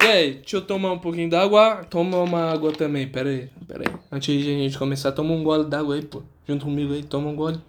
[0.00, 1.84] E aí, deixa eu tomar um pouquinho d'água.
[1.90, 3.96] Toma uma água também, pera aí, pera aí.
[4.12, 6.22] Antes de a gente começar, toma um gole d'água aí, pô.
[6.46, 7.60] Junto comigo aí, toma um gole.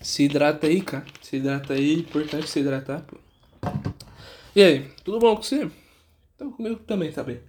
[0.00, 1.06] Se hidrata aí, cara.
[1.22, 3.16] Se hidrata aí, importante se hidratar, pô.
[4.54, 5.70] E aí, tudo bom com você?
[6.36, 7.40] Então comigo também tá bem.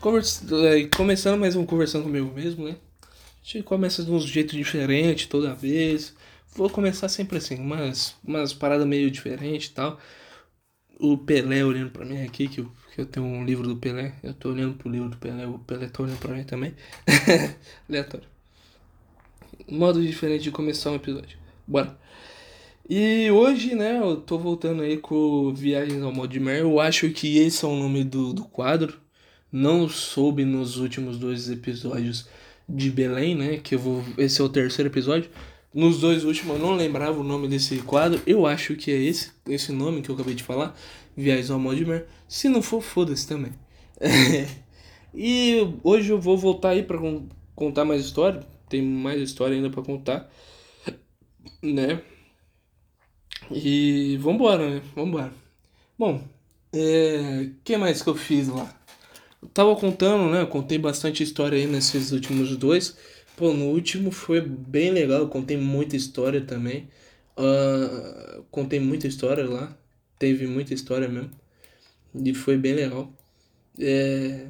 [0.00, 2.76] Conversa, é, começando mais um conversando comigo mesmo, né?
[3.02, 6.14] A gente começa de um jeito diferente toda vez.
[6.54, 9.98] Vou começar sempre assim, umas, umas paradas meio diferentes e tal.
[10.98, 14.14] O Pelé olhando pra mim aqui, que eu, que eu tenho um livro do Pelé.
[14.22, 16.74] Eu tô olhando pro livro do Pelé, o Pelé tá olhando pra mim também.
[17.88, 18.26] Aleatório.
[19.68, 21.38] Modo diferente de começar um episódio.
[21.66, 21.96] Bora.
[22.88, 26.58] E hoje, né, eu tô voltando aí com Viagens ao Modo de Mer.
[26.58, 28.98] Eu acho que esse é o nome do, do quadro.
[29.52, 32.28] Não soube nos últimos dois episódios
[32.68, 33.58] de Belém, né?
[33.58, 34.04] Que eu vou.
[34.18, 35.30] Esse é o terceiro episódio.
[35.72, 38.20] Nos dois últimos eu não lembrava o nome desse quadro.
[38.26, 40.76] Eu acho que é esse, esse nome que eu acabei de falar.
[41.16, 42.06] Viagens ao Modo de Mer.
[42.26, 43.52] Se não for, foda-se também.
[45.14, 46.98] e hoje eu vou voltar aí pra
[47.54, 48.40] contar mais história.
[48.68, 50.28] Tem mais história ainda para contar.
[51.62, 52.02] Né?
[53.50, 54.82] E vambora, né?
[54.96, 55.32] Vambora.
[55.96, 56.22] Bom,
[56.72, 57.50] é...
[57.62, 58.74] que mais que eu fiz lá?
[59.40, 60.42] Eu tava contando, né?
[60.42, 62.96] Eu contei bastante história aí nesses últimos dois.
[63.36, 66.88] Pô, no último foi bem legal, contei muita história também.
[67.36, 69.76] Uh, contei muita história lá.
[70.18, 71.30] Teve muita história mesmo.
[72.14, 73.12] E foi bem legal.
[73.78, 74.46] É...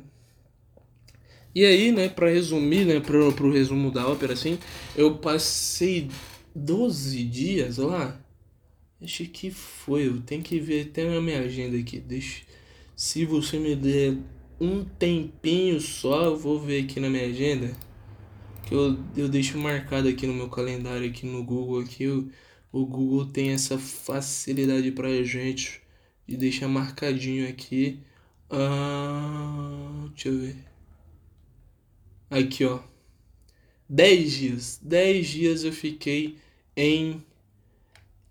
[1.55, 4.59] E aí, né, pra resumir, né, pro, pro resumo da ópera, assim,
[4.97, 6.09] eu passei
[6.55, 8.21] 12 dias lá
[9.03, 10.07] Acho que foi.
[10.07, 11.99] Eu tenho que ver até a minha agenda aqui.
[11.99, 12.43] Deixa.
[12.95, 14.17] Se você me der
[14.61, 17.75] um tempinho só, eu vou ver aqui na minha agenda.
[18.71, 21.81] Que eu, eu deixo marcado aqui no meu calendário, aqui no Google.
[21.81, 22.31] Aqui o,
[22.71, 25.83] o Google tem essa facilidade pra gente
[26.25, 27.99] de deixar marcadinho aqui.
[28.49, 30.57] Ah, deixa eu ver.
[32.31, 32.79] Aqui, ó.
[33.89, 34.81] 10 dias.
[34.81, 36.39] 10 dias eu fiquei
[36.77, 37.21] em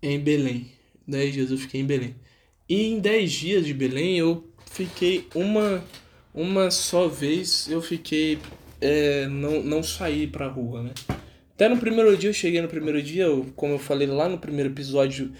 [0.02, 0.72] em Belém.
[1.06, 2.16] 10 dias eu fiquei em Belém.
[2.66, 5.84] E em 10 dias de Belém eu fiquei uma
[6.32, 8.38] uma só vez eu fiquei
[8.80, 10.90] é, não, não saí pra rua, né?
[11.54, 14.38] Até no primeiro dia, eu cheguei no primeiro dia, eu, como eu falei lá no
[14.38, 15.32] primeiro episódio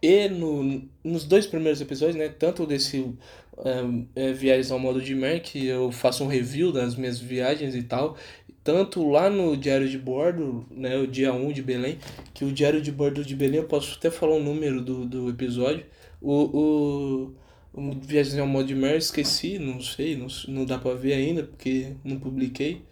[0.00, 2.28] e no, nos dois primeiros episódios, né?
[2.28, 3.14] Tanto desse
[3.58, 7.74] é, é, Viagens ao Modo de Mer, que eu faço um review das minhas viagens
[7.74, 8.16] e tal,
[8.62, 11.98] tanto lá no Diário de Bordo, né, o dia 1 de Belém,
[12.34, 15.30] que o Diário de Bordo de Belém, eu posso até falar o número do, do
[15.30, 15.86] episódio,
[16.20, 17.34] o, o,
[17.76, 21.44] o Viagem ao Modo de Mer, esqueci, não sei, não, não dá pra ver ainda,
[21.44, 22.82] porque não publiquei,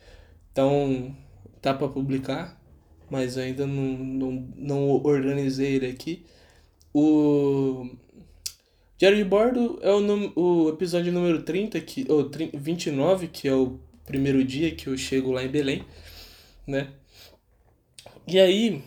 [0.53, 1.17] então
[1.63, 2.61] tá pra publicar,
[3.11, 6.27] mas ainda não, não, não organizei ele aqui.
[6.93, 7.89] O
[8.99, 13.81] Diário de Bordo é o, o episódio número 30, que, ou 29, que é o
[14.05, 15.83] primeiro dia que eu chego lá em Belém,
[16.67, 16.89] né?
[18.29, 18.83] E aí,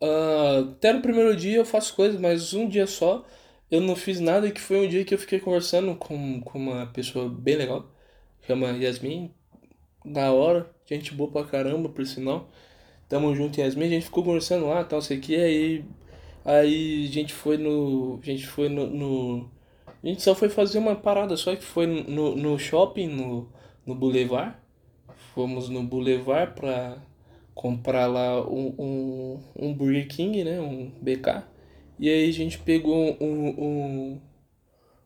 [0.00, 3.26] uh, até no primeiro dia eu faço coisas, mas um dia só
[3.70, 6.86] eu não fiz nada, que foi um dia que eu fiquei conversando com, com uma
[6.86, 7.86] pessoa bem legal,
[8.46, 9.30] chama Yasmin,
[10.04, 12.48] da hora, gente boa pra caramba, por sinal.
[13.08, 15.84] Tamo junto, Yasmin, a gente ficou conversando lá, tal, sei que, aí,
[16.44, 19.50] aí a gente foi no, a gente foi no, no,
[20.02, 23.48] a gente só foi fazer uma parada, só que foi no, no shopping, no,
[23.86, 24.56] no Boulevard,
[25.34, 26.98] fomos no Boulevard para
[27.54, 30.60] comprar lá um, um, um Burger King, né?
[30.60, 31.44] Um BK.
[32.00, 34.20] E aí a gente pegou um, um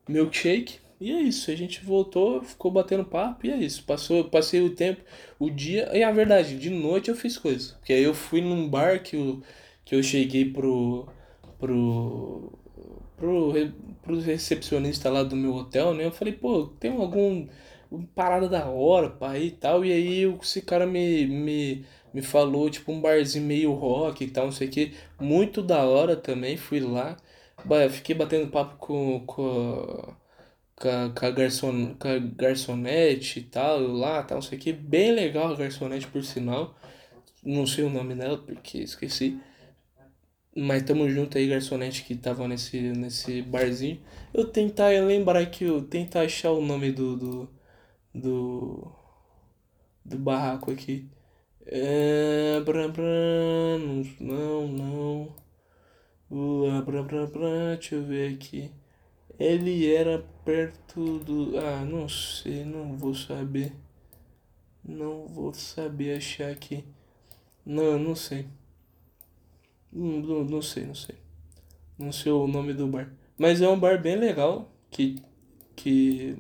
[0.09, 0.78] milkshake.
[1.00, 3.84] E é isso, a gente voltou, ficou batendo papo e é isso.
[3.84, 5.03] Passou, passei o tempo,
[5.38, 5.91] o dia.
[5.93, 7.72] E a verdade, de noite eu fiz coisas.
[7.72, 9.43] Porque aí eu fui num bar que eu,
[9.84, 11.09] que eu cheguei pro.
[11.59, 12.53] pro.
[13.16, 13.53] pro,
[14.03, 16.04] pro recepcionista lá do meu hotel, né?
[16.06, 17.49] Eu falei, pô, tem algum
[18.15, 19.84] parada da hora, pai e tal.
[19.84, 21.84] E aí esse cara me, me,
[22.15, 24.95] me falou, tipo, um barzinho meio rock e tal, não sei o que.
[25.21, 27.17] Muito da hora também, fui lá.
[27.91, 30.16] Fiquei batendo papo com, com,
[30.89, 34.72] a, com, a garçon, com a garçonete e tal, lá, tal, não sei o que.
[34.72, 36.75] Bem legal a garçonete, por sinal.
[37.45, 39.39] Não sei o nome dela, porque esqueci.
[40.57, 44.01] Mas tamo junto aí, garçonete que tava nesse, nesse barzinho.
[44.33, 47.49] Eu tentar lembrar que eu tentar achar o nome do, do
[48.15, 48.93] do,
[50.05, 51.10] do barraco aqui.
[51.66, 53.05] É, bra, bra,
[54.21, 55.34] não, não.
[56.31, 58.71] Uh, bra, bra, bra, deixa eu ver aqui.
[59.39, 61.59] Ele era perto do.
[61.59, 63.72] Ah, não sei, não vou saber.
[64.84, 66.84] Não vou saber achar aqui.
[67.65, 68.47] Não, não sei.
[69.93, 71.17] Não, não sei, não sei.
[71.99, 73.10] Não sei o nome do bar.
[73.39, 74.71] Mas é um bar bem legal.
[74.91, 75.17] Que.
[75.77, 76.37] que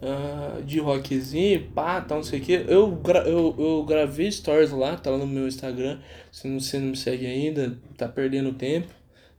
[0.00, 2.52] uh, de rockzinho, pá, tal, não sei o que.
[2.52, 6.00] Eu, gra eu, eu gravei stories lá, tá lá no meu Instagram.
[6.32, 8.88] Se você não me segue ainda, tá perdendo tempo.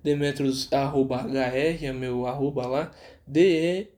[0.04, 2.92] Demetros arroba é meu arroba lá.
[3.28, 3.92] D-E-M-E-T-R-I-U-S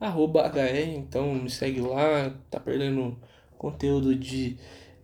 [0.00, 0.96] arroba HR.
[0.96, 3.18] Então me segue lá, tá perdendo
[3.56, 4.56] conteúdo de,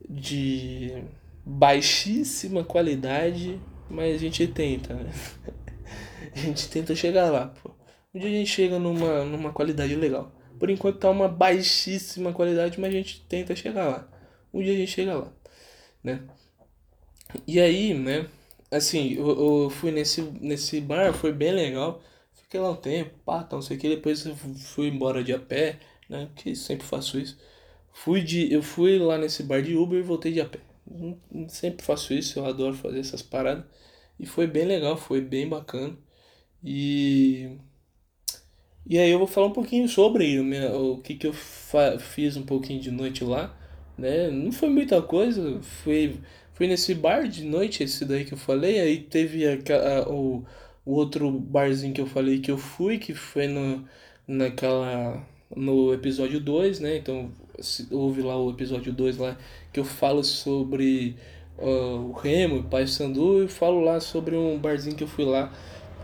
[0.09, 1.03] de
[1.45, 3.59] baixíssima qualidade,
[3.91, 5.11] mas a gente tenta, né?
[6.35, 7.71] A gente tenta chegar lá, pô.
[8.15, 10.33] Um dia a gente chega numa, numa qualidade legal.
[10.59, 14.09] Por enquanto tá uma baixíssima qualidade, mas a gente tenta chegar lá.
[14.53, 15.33] Um dia a gente chega lá,
[16.03, 16.23] né?
[17.47, 18.29] E aí, né?
[18.71, 22.03] Assim, eu, eu fui nesse, nesse bar, foi bem legal.
[22.35, 23.89] Fiquei lá um tempo, pá, tal, não sei o que.
[23.89, 25.79] Depois eu fui embora de a pé,
[26.09, 26.29] né?
[26.37, 27.39] Que sempre faço isso.
[27.93, 30.61] Fui de, eu fui lá nesse bar de Uber e voltei de a pé.
[31.49, 33.65] Sempre faço isso, eu adoro fazer essas paradas.
[34.19, 35.97] E foi bem legal, foi bem bacana.
[36.65, 37.59] E
[38.87, 42.81] e aí eu vou falar um pouquinho sobre o, que, que eu fiz um pouquinho
[42.81, 43.55] de noite lá,
[43.97, 44.31] né?
[44.31, 46.17] Não foi muita coisa, fui,
[46.53, 49.57] fui nesse bar de noite, esse daí que eu falei, aí teve a,
[50.03, 50.45] a, o,
[50.85, 53.85] o outro barzinho que eu falei que eu fui, que foi no,
[54.29, 55.27] naquela
[55.57, 56.97] no episódio 2, né?
[56.99, 57.31] Então
[57.91, 59.39] houve lá o episódio 2 lá
[59.73, 61.17] que eu falo sobre
[61.59, 65.25] uh, o Remo, o Pai Sandu e falo lá sobre um barzinho que eu fui
[65.25, 65.53] lá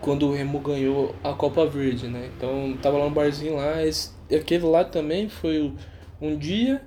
[0.00, 2.31] quando o Remo ganhou a Copa Verde, né?
[2.37, 5.73] Então tava lá no barzinho lá, esse, aquele lá também foi
[6.20, 6.82] um dia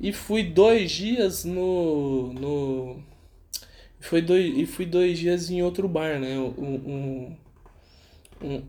[0.00, 2.32] e fui dois dias no.
[2.32, 2.96] no
[4.00, 6.38] foi dois, e fui dois dias em outro bar, né?
[6.38, 7.36] Um,
[8.42, 8.62] um,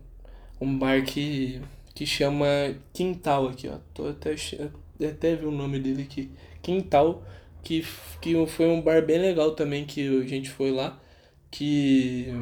[0.60, 1.60] um, bar que,
[1.94, 2.46] que chama
[2.92, 3.78] Quintal aqui, ó.
[3.94, 4.34] Tô até,
[5.06, 6.30] até vi o nome dele aqui.
[6.62, 7.22] Quintal,
[7.62, 7.84] que,
[8.20, 10.98] que foi um bar bem legal também que a gente foi lá.
[11.50, 12.34] Que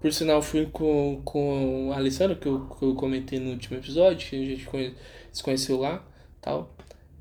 [0.00, 4.28] por sinal, fui com, com a Alessandra, que eu, que eu comentei no último episódio,
[4.28, 4.94] que a gente conhe,
[5.32, 6.06] se conheceu lá
[6.40, 6.74] tal.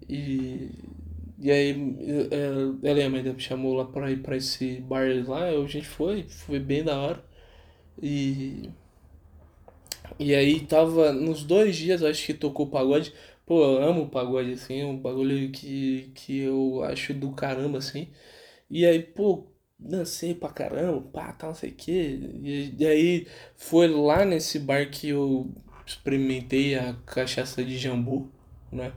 [0.07, 0.69] E,
[1.39, 1.71] e aí
[2.31, 5.67] é, ela e a mãe me chamou lá pra ir pra esse bar lá, a
[5.67, 7.23] gente foi, foi bem da hora.
[8.01, 8.69] E.
[10.19, 13.13] E aí tava nos dois dias, acho que tocou pagode.
[13.45, 17.77] Pô, eu amo o pagode, assim, é um bagulho que, que eu acho do caramba,
[17.79, 18.09] assim.
[18.69, 19.47] E aí, pô,
[19.85, 21.91] dancei pra caramba, pá, tal, não sei o que.
[21.91, 25.49] E, e aí foi lá nesse bar que eu
[25.85, 28.29] experimentei a cachaça de jambu,
[28.71, 28.91] né?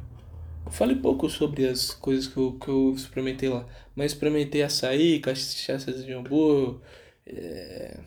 [0.64, 5.20] Eu falei pouco sobre as coisas que eu, que eu experimentei lá, mas experimentei açaí,
[5.20, 6.81] cachaça de jambu
[7.26, 7.99] é,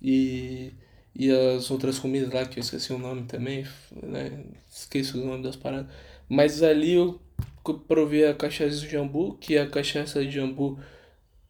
[0.00, 0.72] e,
[1.14, 3.66] e as outras comidas lá que eu esqueci o nome também,
[4.02, 4.44] né?
[4.70, 5.90] Esqueço o nome das paradas.
[6.28, 7.20] Mas ali eu
[7.88, 10.78] provei a cachaça de jambu, que a cachaça de jambu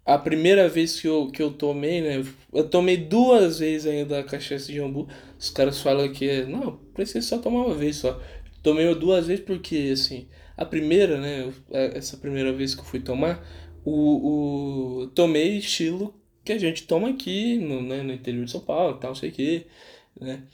[0.06, 2.24] a primeira vez que eu, que eu tomei, né?
[2.52, 5.08] Eu tomei duas vezes ainda a cachaça de jambu.
[5.38, 8.20] Os caras falam que, não, precisa só tomar uma vez só.
[8.62, 11.52] Tomei duas vezes porque, assim, a primeira, né?
[11.70, 13.44] Essa primeira vez que eu fui tomar,
[13.84, 16.14] o, o tomei estilo
[16.44, 19.66] que a gente toma aqui no, né, no interior de São Paulo, tal, sei que,
[20.20, 20.44] né?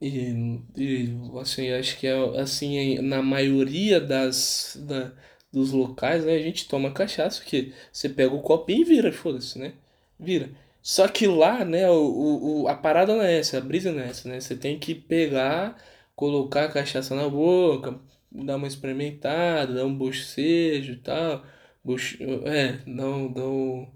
[0.00, 5.12] E, e, assim, acho que é assim, na maioria das, da,
[5.52, 9.58] dos locais, né, a gente toma cachaça, que você pega o copinho e vira, foda-se,
[9.58, 9.74] né?
[10.18, 10.50] Vira.
[10.82, 14.08] Só que lá, né, o, o, a parada não é essa, a brisa não é
[14.08, 14.40] essa, né?
[14.40, 15.76] Você tem que pegar,
[16.14, 21.44] colocar a cachaça na boca, dar uma experimentada, dar um bocejo e tal.
[21.84, 22.18] Boche...
[22.44, 23.88] É, dar um, dar, um,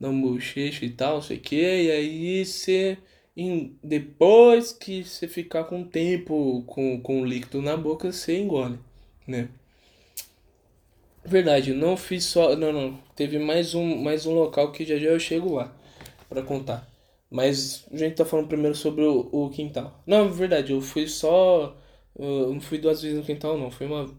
[0.00, 1.56] dar um bochecho e tal, sei que.
[1.56, 2.98] E aí você.
[3.82, 8.78] Depois que você ficar com tempo com, com o líquido na boca, você engole,
[9.26, 9.48] né?
[11.24, 12.54] Verdade, não fiz só.
[12.54, 12.98] Não, não.
[13.16, 15.74] Teve mais um, mais um local que já já eu chego lá
[16.28, 16.88] para contar.
[17.30, 20.02] Mas a gente tá falando primeiro sobre o, o quintal.
[20.06, 21.76] Não, verdade, eu fui só.
[22.16, 23.70] Eu não fui duas vezes no quintal, não.
[23.70, 24.14] Foi uma.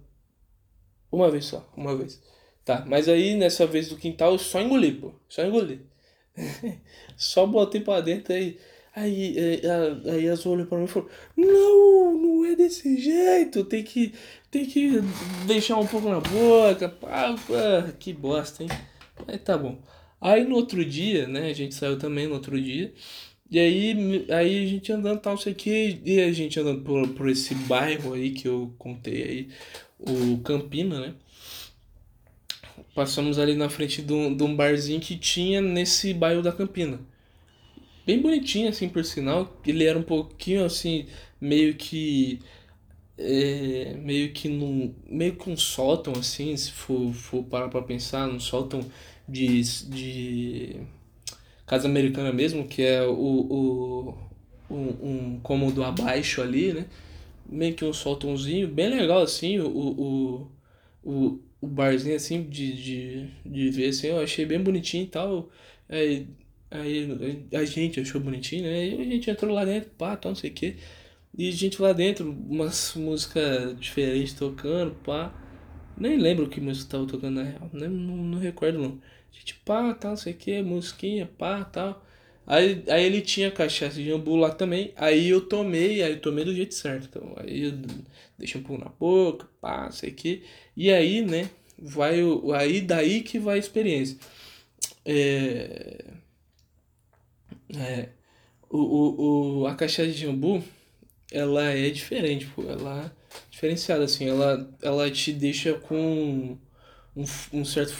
[1.11, 2.21] Uma vez só, uma vez.
[2.65, 5.13] Tá, mas aí nessa vez do quintal eu só engoli, pô.
[5.29, 5.85] Só engoli.
[7.17, 8.59] só botei pra dentro aí.
[8.95, 9.61] Aí, aí,
[10.09, 14.13] aí as olhou pra mim e falou: Não, não é desse jeito, tem que,
[14.49, 15.01] tem que
[15.45, 16.87] deixar um pouco na boca.
[16.87, 18.69] Pá, pá, que bosta, hein?
[19.27, 19.77] Aí tá bom.
[20.21, 21.49] Aí no outro dia, né?
[21.49, 22.93] A gente saiu também no outro dia.
[23.51, 27.29] E aí, aí a gente andando tal, sei que, e a gente andando por, por
[27.29, 29.49] esse bairro aí que eu contei aí,
[29.99, 31.13] o Campina, né?
[32.95, 36.99] Passamos ali na frente de um, de um barzinho que tinha nesse bairro da Campina
[38.05, 39.59] bem bonitinho, assim, por sinal.
[39.65, 41.07] Ele era um pouquinho, assim,
[41.39, 42.39] meio que...
[43.17, 44.93] É, meio que num...
[45.07, 48.85] Meio que um sótão, assim, se for, for parar pra pensar, um sótão
[49.27, 49.61] de...
[49.89, 50.75] de
[51.65, 54.17] casa americana mesmo, que é o, o,
[54.69, 56.85] um, um cômodo abaixo ali, né?
[57.47, 60.51] Meio que um soltãozinho, bem legal assim, o, o,
[61.03, 65.49] o, o barzinho assim de, de, de ver assim, eu achei bem bonitinho e tal.
[65.89, 66.27] Aí,
[66.71, 68.87] aí a gente achou bonitinho, né?
[68.87, 70.77] E a gente entrou lá dentro, pá, tal, não sei o que.
[71.37, 75.33] E a gente lá dentro, umas músicas diferentes tocando, pá.
[75.97, 79.01] Nem lembro que música tava tocando na real, nem, não, não recordo não.
[79.33, 82.05] A gente, pá, tal, não sei o que, musiquinha, pá, tal.
[82.47, 84.93] Aí, aí ele tinha cachaça de jambu lá também.
[84.95, 87.07] Aí eu tomei, aí eu tomei do jeito certo.
[87.09, 87.73] Então, aí eu
[88.37, 90.43] deixei um pouco na boca, pá, sei que.
[90.77, 92.53] E aí, né, vai o.
[92.53, 94.17] Aí daí que vai a experiência.
[95.05, 96.05] É.
[97.79, 98.09] É.
[98.69, 100.63] O, o, o, a cachaça de jambu,
[101.31, 102.63] ela é diferente, pô.
[102.63, 103.11] Ela é
[103.49, 104.27] diferenciada, assim.
[104.27, 106.57] Ela, ela te deixa com
[107.15, 107.93] um, um certo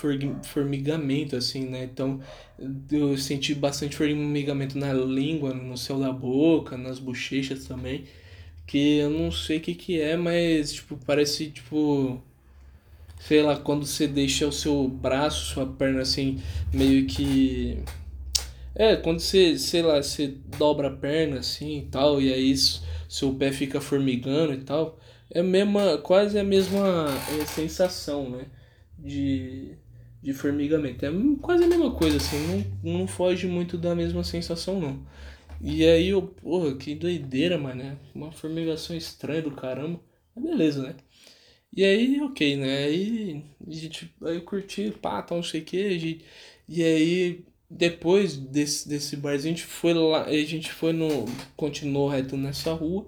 [0.44, 1.84] formigamento, assim, né?
[1.86, 2.20] Então,
[2.92, 8.06] eu senti bastante formigamento na língua, no céu da boca, nas bochechas também.
[8.68, 12.22] Que eu não sei o que que é, mas, tipo, parece, tipo...
[13.20, 16.42] Sei lá, quando você deixa o seu braço, sua perna, assim,
[16.74, 17.80] meio que...
[18.76, 20.28] É, quando você, sei lá, você
[20.58, 22.54] dobra a perna, assim, e tal, e aí
[23.10, 25.00] seu pé fica formigando e tal.
[25.32, 27.08] É mesma, quase a mesma
[27.42, 28.46] é, sensação, né?
[28.98, 29.78] de,
[30.22, 31.06] de formigamento.
[31.06, 31.10] É
[31.42, 32.38] quase a mesma coisa, assim,
[32.84, 35.06] não, não foge muito da mesma sensação, não.
[35.62, 38.00] E aí eu, porra, que doideira, mano?
[38.16, 40.00] Uma formigação estranha do caramba.
[40.36, 40.96] Beleza, né?
[41.76, 42.86] E aí, ok, né?
[42.86, 46.26] Aí, a gente, aí eu curti, pá, tal, não sei o que.
[46.68, 51.26] E aí, depois desse, desse barzinho, a gente foi lá, a gente foi no.
[51.56, 53.06] Continuou reto nessa rua.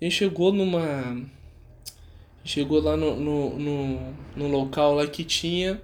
[0.00, 1.26] A gente chegou numa
[2.48, 5.82] Chegou lá no, no, no, no local lá que tinha.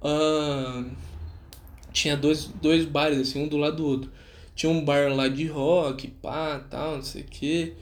[0.00, 0.88] Uh,
[1.92, 4.12] tinha dois, dois bares, assim, um do lado do outro.
[4.54, 7.74] Tinha um bar lá de rock, pá, tal, não sei o que.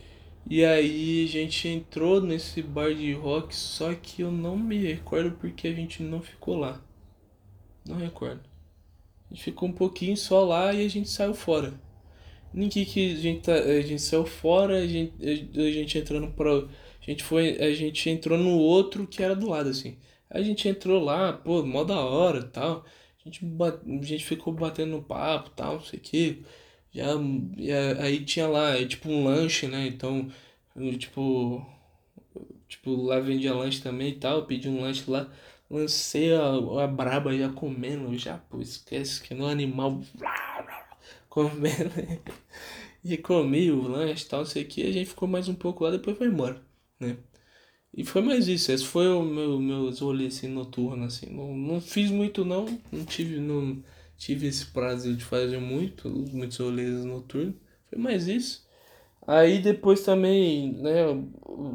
[0.48, 5.32] E aí a gente entrou nesse bar de rock, só que eu não me recordo
[5.32, 6.80] porque a gente não ficou lá.
[7.86, 8.40] Não recordo.
[9.36, 11.74] Ficou um pouquinho só lá e a gente saiu fora.
[12.52, 16.64] Ninguém que a gente, tá, a gente saiu fora, a gente, a gente entrando pra
[17.06, 19.98] a gente foi, a gente entrou no outro que era do lado, assim.
[20.30, 22.84] A gente entrou lá, pô, mó da hora tal.
[23.20, 26.42] A gente, a gente ficou batendo papo tal, não sei o que.
[26.92, 27.06] Já,
[28.00, 29.86] aí tinha lá, é, tipo, um lanche, né?
[29.86, 30.30] Então,
[30.98, 31.64] tipo.
[32.68, 34.46] Tipo, lá vendia lanche também e tal.
[34.46, 35.30] Pedi um lanche lá.
[35.70, 40.00] Lancei a, a braba já comendo, já, pô, esquece que não é animal.
[41.28, 41.90] Comendo.
[43.04, 44.82] e comi o lanche tal, não sei o que.
[44.82, 46.62] A gente ficou mais um pouco lá, depois foi embora
[47.00, 47.16] né?
[47.94, 51.26] E foi mais isso, esse foi o meu meus rolês assim, noturno assim.
[51.30, 53.82] Não, não fiz muito não, não tive não
[54.18, 57.56] tive esse prazer de fazer muito, muitos rolês noturnos.
[57.88, 58.63] Foi mais isso.
[59.26, 61.02] Aí depois também, né,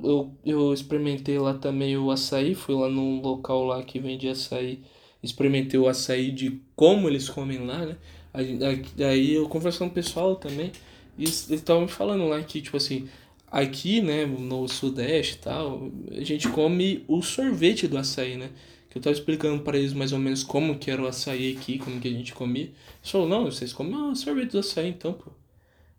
[0.04, 4.84] eu, eu experimentei lá também o açaí, fui lá num local lá que vende açaí,
[5.24, 7.98] experimentei o açaí de como eles comem lá, né?
[8.34, 8.60] Aí,
[9.04, 10.72] aí eu conversando com o pessoal também,
[11.18, 13.10] e eles estavam me falando lá que, tipo assim,
[13.52, 18.52] aqui, né, no Sudeste e tal, a gente come o sorvete do açaí, né?
[18.90, 21.78] Que eu tava explicando para eles mais ou menos como que era o açaí aqui,
[21.80, 22.64] como que a gente comia.
[22.64, 25.32] Eles falaram, não, vocês comem o sorvete do açaí então, pô.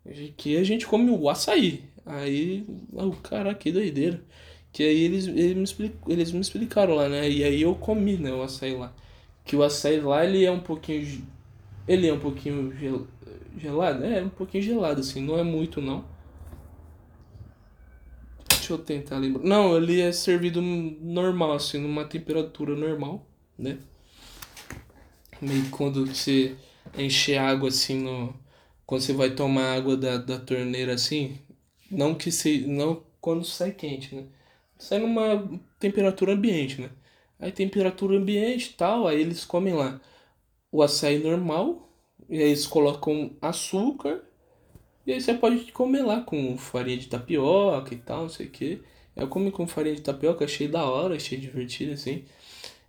[0.05, 1.83] Aqui a gente come o açaí.
[2.05, 4.21] Aí, oh, caraca, que doideira.
[4.71, 7.29] Que aí eles, eles, me eles me explicaram lá, né?
[7.29, 8.93] E aí eu comi, né, o açaí lá.
[9.45, 11.27] Que o açaí lá, ele é um pouquinho...
[11.87, 13.07] Ele é um pouquinho gel,
[13.57, 14.03] gelado?
[14.05, 15.21] É, um pouquinho gelado, assim.
[15.21, 16.05] Não é muito, não
[18.61, 19.43] Deixa eu tentar lembrar.
[19.43, 23.25] Não, ele é servido normal, assim, numa temperatura normal,
[23.57, 23.79] né?
[25.41, 26.55] Meio quando você
[26.97, 28.33] enche água assim no.
[28.91, 31.39] Quando você vai tomar água da, da torneira assim.
[31.89, 32.67] Não que se.
[32.67, 34.25] Não quando sai quente, né?
[34.77, 36.89] Sai numa temperatura ambiente, né?
[37.39, 40.01] Aí temperatura ambiente tal, aí eles comem lá
[40.69, 41.89] o açaí normal,
[42.29, 44.25] e aí eles colocam açúcar
[45.07, 48.51] e aí você pode comer lá com farinha de tapioca e tal, não sei o
[48.51, 48.81] que.
[49.15, 52.25] Eu comi com farinha de tapioca, achei da hora, achei divertido, assim.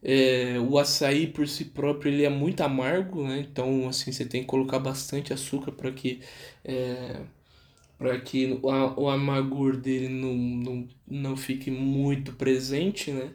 [0.02, 3.40] É, o açaí por si próprio ele é muito amargo, né?
[3.40, 6.20] Então assim você tem que colocar bastante açúcar para que
[6.64, 7.22] é,
[7.98, 13.32] para que o, o amargor dele não, não, não fique muito presente, né?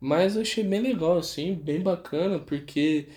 [0.00, 3.08] Mas eu achei bem legal, assim, bem bacana, porque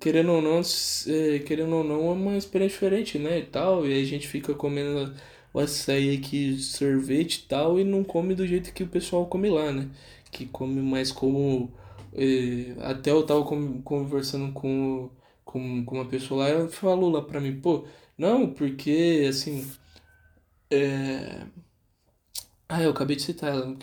[0.00, 0.60] querendo ou não,
[1.08, 4.54] é, querendo ou não, é uma experiência diferente, né, e tal, e a gente fica
[4.54, 5.14] comendo
[5.52, 9.50] o açaí aqui, sorvete e tal, e não come do jeito que o pessoal come
[9.50, 9.88] lá, né,
[10.30, 11.72] que come mais como,
[12.12, 13.44] é, até eu tava
[13.84, 15.10] conversando com,
[15.44, 17.84] com, com uma pessoa lá, ela falou lá pra mim, pô,
[18.18, 19.66] não, porque assim.
[20.70, 21.46] É...
[22.68, 23.76] Ah, eu acabei de citar ela,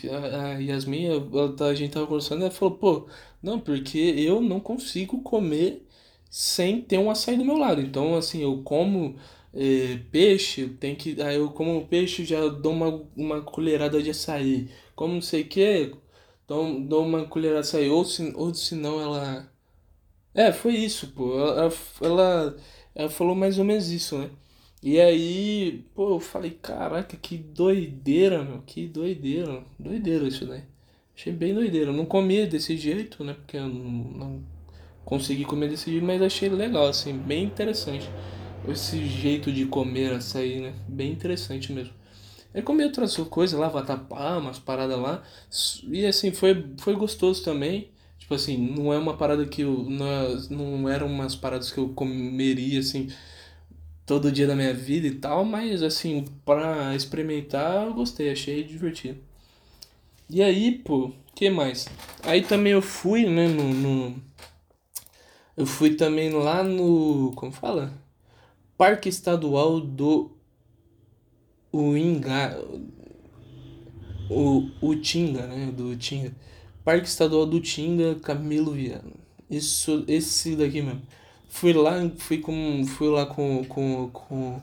[0.54, 3.10] a, Yasmin, a, a gente tava conversando, ela falou, pô,
[3.44, 5.86] não, porque eu não consigo comer
[6.30, 7.82] sem ter um açaí do meu lado.
[7.82, 9.16] Então, assim, eu como
[9.54, 11.22] é, peixe, tem que.
[11.22, 14.70] Aí eu como peixe já dou uma, uma colherada de açaí.
[14.96, 15.94] Como não sei o que,
[16.48, 17.90] dou, dou uma colherada de açaí.
[17.90, 19.52] Ou se, ou se não ela.
[20.34, 21.38] É, foi isso, pô.
[21.40, 22.58] Ela, ela,
[22.96, 24.30] ela falou mais ou menos isso, né?
[24.82, 30.64] E aí, pô, eu falei, caraca, que doideira, meu, que doideira, doideira isso daí.
[31.16, 31.90] Achei bem doideira.
[31.92, 33.34] Eu não comia desse jeito, né?
[33.34, 34.44] Porque eu não, não
[35.04, 38.08] consegui comer desse jeito, mas achei legal, assim, bem interessante.
[38.68, 40.74] Esse jeito de comer açaí, né?
[40.88, 41.94] Bem interessante mesmo.
[42.58, 45.22] Eu comi outras coisas lá, vatapá, umas paradas lá.
[45.84, 47.92] E assim, foi, foi gostoso também.
[48.18, 49.84] Tipo assim, não é uma parada que eu.
[49.88, 53.10] Não, é, não eram umas paradas que eu comeria assim
[54.08, 59.20] todo dia da minha vida e tal, mas assim, pra experimentar eu gostei, achei divertido.
[60.28, 61.88] E aí, pô, que mais?
[62.24, 64.16] Aí também eu fui, né, no, no
[65.56, 67.94] eu fui também lá no, como fala?
[68.76, 70.37] Parque Estadual do
[71.82, 72.58] Uinga,
[74.30, 76.34] o Utinga, né, do Utinga.
[76.84, 79.12] Parque Estadual do Tinga, Camilo Viana.
[79.50, 81.02] Isso, esse daqui mesmo.
[81.50, 84.62] Fui lá, fui com, fui lá com, com, com,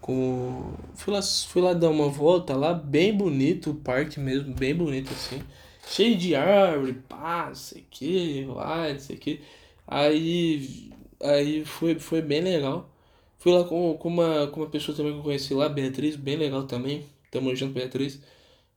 [0.00, 4.74] com fui lá, fui lá dar uma volta lá, bem bonito o parque mesmo, bem
[4.74, 5.42] bonito assim.
[5.86, 9.40] Cheio de árvore, pá, sei que, lá, sei que.
[9.86, 10.90] Aí,
[11.22, 12.90] aí foi, foi bem legal.
[13.38, 16.36] Fui lá com, com, uma, com uma pessoa também que eu conheci lá, Beatriz, bem
[16.36, 17.06] legal também.
[17.30, 18.20] Tamo junto, Beatriz.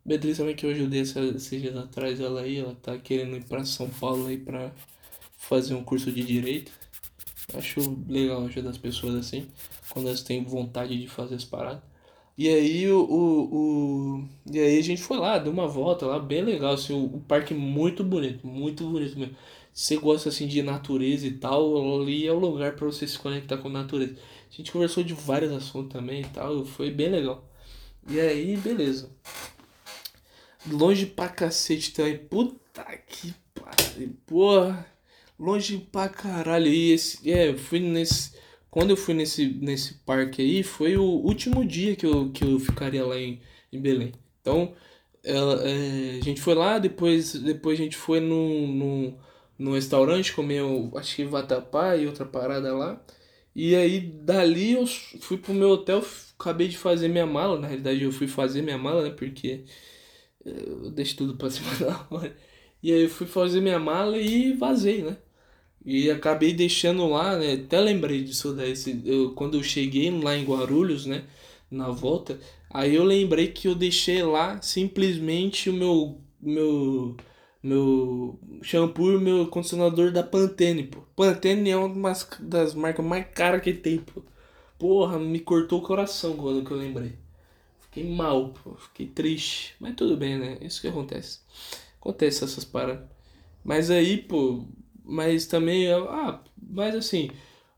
[0.05, 3.65] Beatriz também que eu ajudei esses dias atrás ela aí, ela tá querendo ir pra
[3.65, 4.71] São Paulo aí pra
[5.37, 6.71] fazer um curso de Direito.
[7.53, 9.47] Acho legal ajudar as pessoas assim,
[9.89, 11.81] quando elas têm vontade de fazer as paradas.
[12.37, 16.19] E aí o, o, o, E aí a gente foi lá, deu uma volta lá,
[16.19, 19.35] bem legal, assim, o, o parque muito bonito, muito bonito mesmo.
[19.73, 23.17] Se você gosta assim de natureza e tal, ali é o lugar para você se
[23.19, 24.15] conectar com a natureza.
[24.51, 27.49] A gente conversou de vários assuntos também e tal, foi bem legal.
[28.07, 29.09] E aí, beleza.
[30.69, 32.17] Longe pra cacete também.
[32.17, 34.15] Puta que pariu.
[34.25, 34.91] Porra
[35.41, 36.67] longe pra caralho.
[36.67, 38.39] E esse, é, eu fui nesse.
[38.69, 42.59] Quando eu fui nesse, nesse parque aí, foi o último dia que eu, que eu
[42.59, 44.13] ficaria lá em, em Belém.
[44.39, 44.73] Então,
[45.23, 49.19] ela, é, a gente foi lá, depois, depois a gente foi no, no,
[49.59, 53.03] no restaurante, comeu, acho que vatapá e outra parada lá.
[53.55, 56.03] E aí, dali eu fui pro meu hotel,
[56.39, 57.59] acabei de fazer minha mala.
[57.59, 59.09] Na realidade, eu fui fazer minha mala, né?
[59.11, 59.65] Porque
[60.45, 62.35] eu deixei tudo pra cima da hora.
[62.83, 65.17] E aí eu fui fazer minha mala e vazei, né?
[65.85, 67.53] E acabei deixando lá, né?
[67.53, 68.73] Até lembrei disso daí.
[69.05, 71.25] Eu, quando eu cheguei lá em Guarulhos, né?
[71.71, 76.21] Na volta, aí eu lembrei que eu deixei lá simplesmente o meu.
[76.41, 77.15] meu
[77.63, 81.01] meu shampoo e meu condicionador da Pantene, pô.
[81.15, 84.21] Pantene é uma das marcas mais caras que tem, pô.
[84.79, 87.13] Porra, me cortou o coração quando que eu lembrei.
[87.81, 88.75] Fiquei mal, pô.
[88.75, 89.75] Fiquei triste.
[89.79, 90.57] Mas tudo bem, né?
[90.61, 91.39] Isso que acontece.
[91.99, 93.05] Acontece essas paradas.
[93.63, 94.65] Mas aí, pô,
[95.03, 97.29] mas também, ah, mas assim,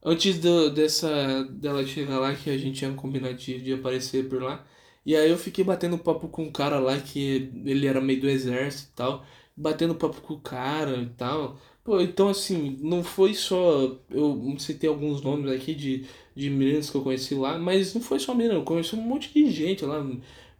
[0.03, 4.41] antes do, dessa dela chegar lá, que a gente tinha combinado de, de aparecer por
[4.41, 4.65] lá,
[5.05, 8.29] e aí eu fiquei batendo papo com um cara lá que ele era meio do
[8.29, 11.57] exército e tal, batendo papo com o cara e tal.
[11.83, 13.97] Pô, então assim, não foi só.
[14.09, 18.19] Eu citei alguns nomes aqui de, de meninas que eu conheci lá, mas não foi
[18.19, 20.01] só menina, eu conheci um monte de gente lá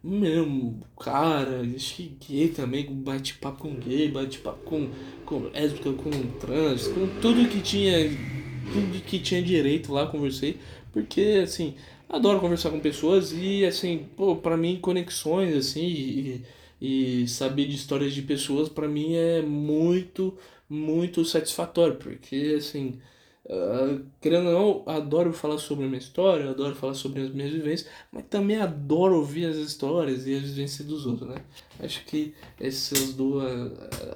[0.04, 4.90] mesmo, cara, acho gay também, bate-papo com gay, bate-papo com,
[5.24, 8.10] com lésbica, com trans, com tudo que tinha,
[8.70, 10.58] tudo que tinha direito lá, conversei,
[10.92, 11.74] porque, assim,
[12.06, 16.42] adoro conversar com pessoas e, assim, pô, pra mim, conexões, assim, e,
[16.80, 20.36] e saber de histórias de pessoas, pra mim é muito,
[20.68, 23.00] muito satisfatório, porque, assim,
[23.46, 27.52] Uh, querendo ou não, adoro falar sobre a minha história, adoro falar sobre as minhas
[27.52, 31.44] vivências, mas também adoro ouvir as histórias e as vivências dos outros, né?
[31.78, 33.44] Acho que essas duas,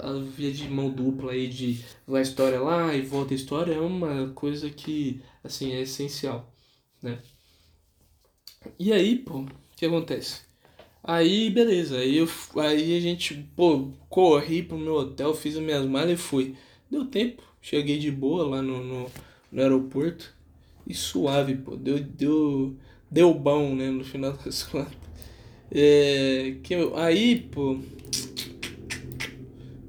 [0.01, 3.81] a via de mão dupla aí de vai história lá e volta a história é
[3.81, 6.51] uma coisa que, assim, é essencial,
[7.03, 7.19] né?
[8.79, 10.48] E aí, pô, o que acontece?
[11.11, 15.87] Aí, beleza, aí, eu, aí a gente, pô, corri pro meu hotel, fiz as minhas
[15.87, 16.55] malas e fui.
[16.91, 19.11] Deu tempo, Cheguei de boa lá no, no,
[19.51, 20.35] no aeroporto.
[20.87, 21.77] E suave, pô.
[21.77, 22.77] Deu, deu,
[23.11, 23.91] deu bom, né?
[23.91, 24.93] No final das contas.
[25.73, 27.79] É, que, aí, pô.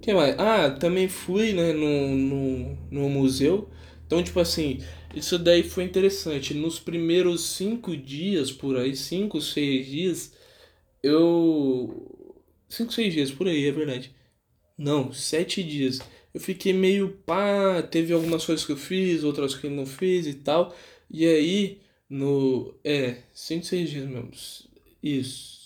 [0.01, 0.39] que mais?
[0.39, 1.73] Ah, também fui, né?
[1.73, 3.69] No, no, no museu.
[4.07, 4.79] Então, tipo assim.
[5.13, 6.53] isso daí foi interessante.
[6.53, 10.38] Nos primeiros cinco dias, por aí, cinco, seis dias,
[11.03, 12.05] eu.
[12.69, 14.13] Cinco, seis dias, por aí, é verdade.
[14.77, 15.99] Não, sete dias.
[16.33, 20.27] Eu fiquei meio pá, teve algumas coisas que eu fiz, outras que eu não fiz
[20.27, 20.75] e tal.
[21.09, 22.73] E aí, no.
[22.83, 24.31] É, cinco, seis dias mesmo.
[25.01, 25.59] Isso.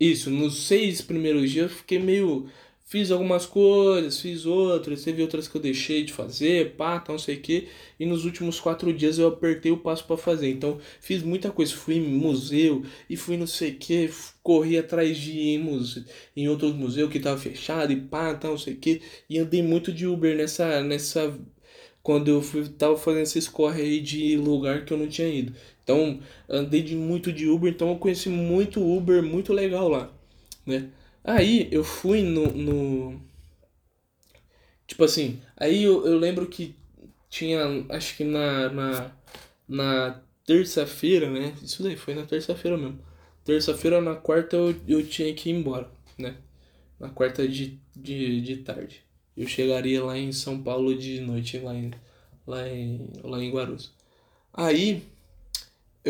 [0.00, 2.48] Isso, nos seis primeiros dias eu fiquei meio
[2.88, 7.36] Fiz algumas coisas, fiz outras, teve outras que eu deixei de fazer, pá, não sei
[7.36, 7.68] o que.
[8.00, 10.48] E nos últimos quatro dias eu apertei o passo para fazer.
[10.48, 14.10] Então fiz muita coisa, fui em museu e fui não sei o que,
[14.42, 16.06] corri atrás de em, muse...
[16.34, 19.02] em outros museus que tava fechado e pá, não sei o que.
[19.28, 20.82] E andei muito de Uber nessa.
[20.82, 21.38] nessa
[22.02, 25.52] quando eu fui, tava fazendo esse corre aí de lugar que eu não tinha ido.
[25.84, 30.10] Então andei de, muito de Uber, então eu conheci muito Uber, muito legal lá,
[30.66, 30.90] né?
[31.28, 32.50] Aí eu fui no.
[32.52, 33.20] no...
[34.86, 36.74] Tipo assim, aí eu, eu lembro que
[37.28, 37.60] tinha,
[37.90, 39.12] acho que na, na,
[39.68, 41.54] na terça-feira, né?
[41.62, 42.98] Isso daí foi na terça-feira mesmo.
[43.44, 46.36] Terça-feira, na quarta eu, eu tinha que ir embora, né?
[46.98, 49.04] Na quarta de, de, de tarde.
[49.36, 51.90] Eu chegaria lá em São Paulo de noite, lá em,
[52.46, 53.92] lá em, lá em Guarulhos.
[54.54, 55.02] Aí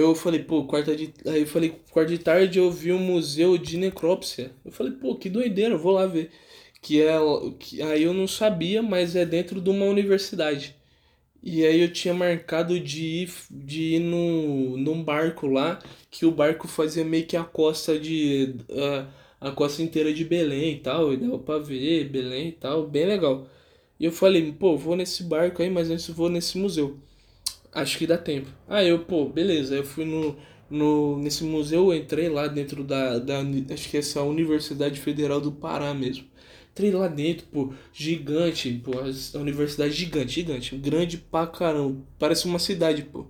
[0.02, 1.12] eu falei, pô, quarta de.
[1.26, 4.52] Aí eu falei, quarta de tarde eu vi um museu de necrópsia.
[4.64, 6.30] Eu falei, pô, que doideira, eu vou lá ver.
[6.82, 7.16] Que é.
[7.58, 10.76] Que, aí eu não sabia, mas é dentro de uma universidade.
[11.42, 15.78] E aí eu tinha marcado de ir, de ir no, num barco lá,
[16.10, 18.56] que o barco fazia meio que a costa de.
[19.40, 21.12] A, a costa inteira de Belém e tal.
[21.12, 23.48] E dava pra ver Belém e tal, bem legal.
[24.00, 26.98] E eu falei, pô, vou nesse barco aí, mas antes vou nesse museu.
[27.82, 28.48] Acho que dá tempo.
[28.66, 29.74] Aí eu, pô, beleza.
[29.76, 30.36] Eu fui no,
[30.68, 33.40] no, nesse museu, eu entrei lá dentro da, da.
[33.72, 36.26] Acho que essa Universidade Federal do Pará mesmo.
[36.72, 42.00] Entrei lá dentro, pô, gigante, pô, a universidade gigante, gigante, grande pra caramba.
[42.18, 43.20] Parece uma cidade, pô.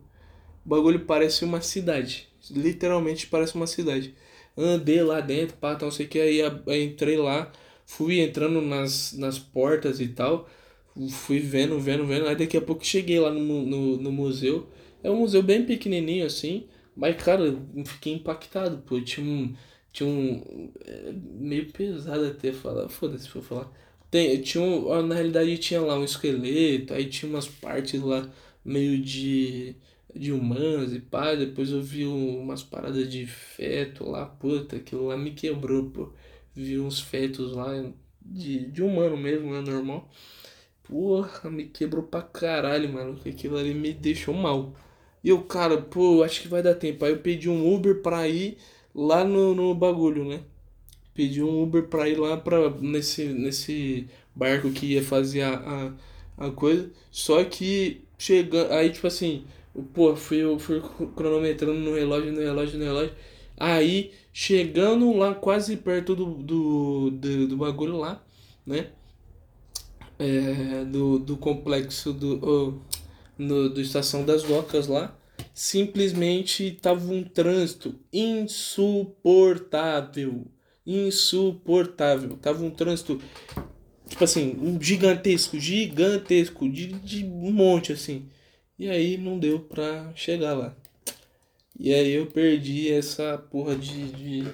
[0.64, 2.28] O bagulho parece uma cidade.
[2.50, 4.14] Literalmente parece uma cidade.
[4.56, 7.50] Andei lá dentro, pá, não sei que, aí, aí entrei lá,
[7.86, 10.48] fui entrando nas, nas portas e tal
[11.10, 12.26] fui vendo, vendo, vendo.
[12.26, 14.68] Aí daqui a pouco cheguei lá no, no, no museu.
[15.02, 16.66] É um museu bem pequenininho assim.
[16.96, 19.00] Mas, cara, eu fiquei impactado, pô.
[19.00, 19.54] Tinha um.
[19.92, 20.72] Tinha um.
[20.84, 22.88] É, meio pesado até falar.
[22.88, 23.72] Foda-se se for falar.
[24.10, 28.28] Tem, tinha um, na realidade tinha lá um esqueleto, aí tinha umas partes lá
[28.64, 29.76] meio de.
[30.14, 31.34] de humanos e pá.
[31.34, 36.12] Depois eu vi umas paradas de feto lá, puta, aquilo lá me quebrou, pô.
[36.54, 37.68] Vi uns fetos lá
[38.20, 39.60] de, de humano mesmo, né?
[39.60, 40.10] Normal.
[40.88, 43.16] Porra, me quebrou pra caralho, mano.
[43.16, 44.74] Que aquilo ali me deixou mal.
[45.22, 47.04] E eu, cara, pô, acho que vai dar tempo.
[47.04, 48.56] Aí eu pedi um Uber pra ir
[48.94, 50.40] lá no, no bagulho, né?
[51.14, 55.92] Pedi um Uber pra ir lá pra, nesse, nesse barco que ia fazer a,
[56.38, 56.90] a, a coisa.
[57.10, 58.72] Só que chegando.
[58.72, 59.44] Aí, tipo assim,
[59.94, 60.80] pô, fui, eu fui
[61.16, 63.14] cronometrando no relógio, no relógio, no relógio.
[63.56, 68.22] Aí, chegando lá quase perto do, do, do, do bagulho lá,
[68.64, 68.88] né?
[70.18, 72.74] É, do, do complexo do, oh,
[73.38, 75.16] no, do Estação das Docas lá,
[75.54, 80.46] simplesmente tava um trânsito insuportável.
[80.86, 82.36] Insuportável.
[82.36, 83.20] Tava um trânsito,
[84.08, 88.28] tipo assim, um gigantesco, gigantesco, de, de um monte assim.
[88.78, 90.76] E aí não deu pra chegar lá.
[91.78, 94.44] E aí eu perdi essa porra de, de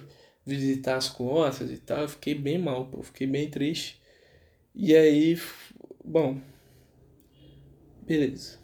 [0.44, 2.08] visitar as costas e tal.
[2.08, 3.02] fiquei bem mal, pô.
[3.02, 4.00] Fiquei bem triste.
[4.74, 5.36] E aí,
[6.04, 6.40] bom,
[8.06, 8.58] beleza.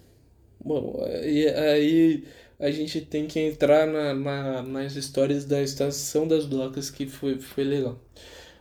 [0.64, 2.24] Bom, e aí
[2.58, 7.40] a gente tem que entrar na, na, nas histórias da estação das docas que foi,
[7.40, 8.00] foi legal.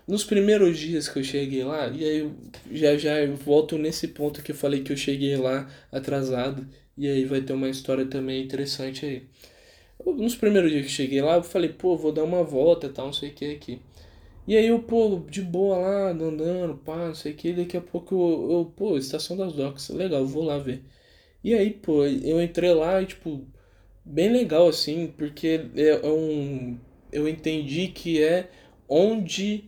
[0.07, 2.31] Nos primeiros dias que eu cheguei lá, e aí
[2.71, 7.25] já já volto nesse ponto que eu falei que eu cheguei lá atrasado, e aí
[7.25, 9.23] vai ter uma história também interessante aí.
[10.05, 12.89] Nos primeiros dias que eu cheguei lá, eu falei, pô, vou dar uma volta e
[12.89, 13.79] tal, não sei o que aqui.
[14.49, 17.81] E aí eu, pô, de boa lá, andando, pá, não sei o que, daqui a
[17.81, 20.83] pouco eu, eu, pô, Estação das Docas, legal, vou lá ver.
[21.43, 23.45] E aí, pô, eu entrei lá e, tipo,
[24.03, 26.79] bem legal, assim, porque é, é um...
[27.11, 28.49] Eu entendi que é
[28.87, 29.65] onde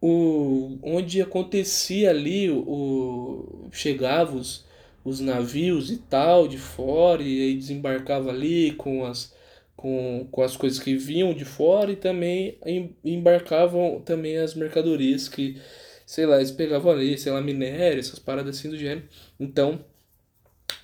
[0.00, 4.66] o onde acontecia ali o chegava os,
[5.04, 9.34] os navios e tal de fora e aí desembarcava ali com as
[9.80, 12.58] com, com as coisas que vinham de fora e também
[13.02, 15.56] embarcavam também as mercadorias que,
[16.04, 19.08] sei lá, eles pegavam ali, sei lá, minério, essas paradas assim do gênero.
[19.38, 19.82] Então,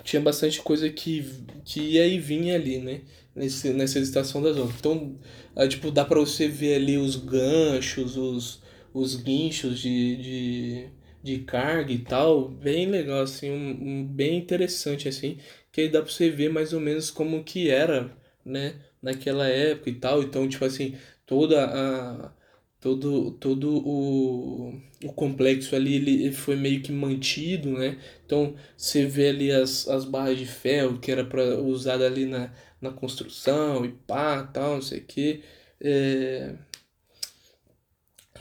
[0.02, 1.30] tinha bastante coisa que,
[1.62, 3.02] que ia e vinha ali, né?
[3.34, 4.78] Nesse, nessa estação das outras.
[4.78, 5.18] Então,
[5.54, 8.62] é, tipo, dá pra você ver ali os ganchos, os,
[8.94, 10.88] os guinchos de, de,
[11.22, 15.36] de carga e tal, bem legal, assim, um, um, bem interessante, assim,
[15.70, 18.10] que aí dá pra você ver mais ou menos como que era,
[18.46, 22.32] né, naquela época e tal, então, tipo assim, toda a
[22.80, 27.98] todo, todo o, o complexo ali ele foi meio que mantido, né?
[28.24, 32.52] Então você vê ali as, as barras de ferro que era para usada ali na,
[32.80, 35.42] na construção e pá, tal, não sei o que.
[35.80, 36.54] É...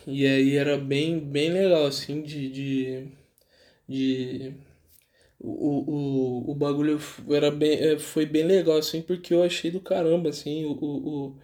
[0.08, 3.08] E aí era bem, bem legal, assim, de, de,
[3.88, 4.54] de
[5.46, 9.80] o, o, o bagulho era bem, é, foi bem legal, assim, porque eu achei do
[9.80, 11.38] caramba, assim, o, o,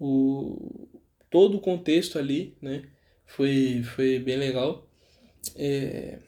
[0.00, 0.88] o,
[1.30, 2.84] todo o contexto ali, né?
[3.26, 4.88] Foi, foi bem legal.
[5.56, 6.18] É,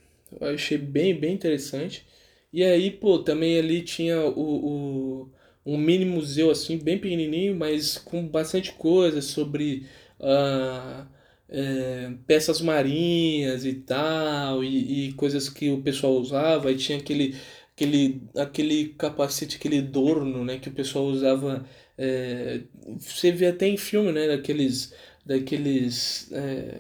[0.41, 2.07] eu achei bem, bem interessante.
[2.53, 5.33] E aí, pô, também ali tinha o, o,
[5.67, 9.87] um mini museu, assim, bem pequenininho, mas com bastante coisa sobre
[10.21, 11.07] uh,
[11.49, 16.71] é, peças marinhas e tal, e, e coisas que o pessoal usava.
[16.73, 17.37] E tinha aquele,
[17.75, 21.67] aquele, aquele capacete, aquele dorno, né, que o pessoal usava
[21.99, 22.61] é,
[22.99, 24.29] você vê até em filme, né?
[24.29, 24.95] Daqueles,
[25.27, 26.75] daqueles é,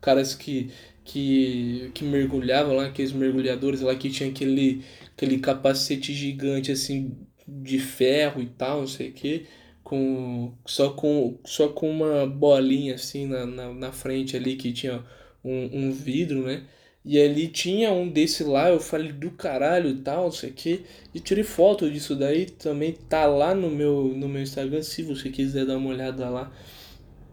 [0.00, 0.70] caras que,
[1.04, 4.82] que, que mergulhavam lá, aqueles mergulhadores lá que tinha aquele,
[5.14, 7.14] aquele capacete gigante assim
[7.46, 9.46] de ferro e tal, não sei o que,
[9.88, 15.02] com, só, com, só com uma bolinha assim na, na, na frente ali que tinha
[15.42, 16.64] um, um vidro, né?
[17.02, 20.84] E ali tinha um desse lá, eu falei do caralho e tal, não sei que.
[21.14, 25.30] E tirei foto disso daí, também tá lá no meu, no meu Instagram, se você
[25.30, 26.52] quiser dar uma olhada lá,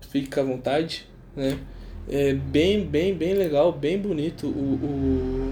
[0.10, 1.60] fica à vontade, né?
[2.08, 5.52] É bem, bem, bem legal, bem bonito o,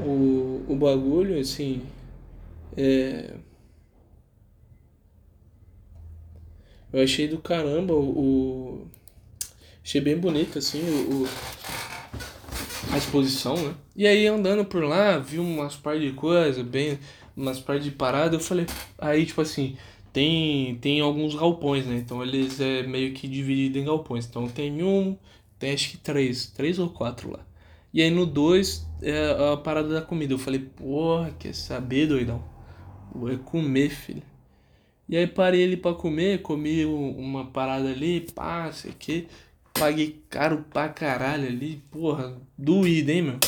[0.00, 1.82] o, o, o bagulho, assim.
[2.76, 3.34] É...
[6.92, 8.18] Eu achei do caramba o.
[8.18, 8.86] o...
[9.84, 11.28] Achei bem bonito, assim, o, o
[12.92, 13.74] a exposição, né?
[13.96, 16.98] E aí andando por lá, vi umas par de coisas, bem,
[17.36, 18.66] umas par de paradas, eu falei,
[18.98, 19.76] aí tipo assim,
[20.12, 21.96] tem tem alguns galpões, né?
[21.96, 24.26] Então eles é meio que dividido em galpões.
[24.26, 25.16] Então tem um,
[25.58, 27.40] tem acho que três, três ou quatro lá.
[27.94, 30.34] E aí no dois é a parada da comida.
[30.34, 32.42] Eu falei, porra, quer saber, doidão?
[33.14, 34.22] Vou comer, filho.
[35.12, 39.28] E aí parei ali pra comer, comi uma parada ali, pá, sei o que
[39.72, 43.38] paguei caro pra caralho ali, porra, doído, hein, meu?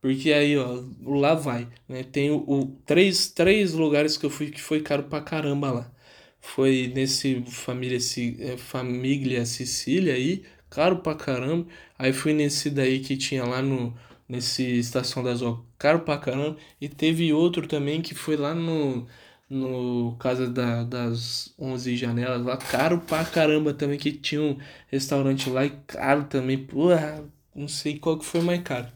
[0.00, 2.02] Porque aí, ó, lá vai, né?
[2.02, 5.92] Tem o, o, três, três lugares que eu fui que foi caro pra caramba lá.
[6.40, 7.98] Foi nesse família,
[8.40, 11.66] é, família Sicília aí, caro pra caramba.
[11.98, 13.94] Aí fui nesse daí que tinha lá no
[14.28, 16.56] nesse Estação das Ocas, caro pra caramba.
[16.80, 19.06] E teve outro também que foi lá no
[19.52, 25.50] no Casa da, das 11 Janelas lá, caro pra caramba também, que tinha um restaurante
[25.50, 27.22] lá e caro também, porra,
[27.54, 28.88] não sei qual que foi mais caro.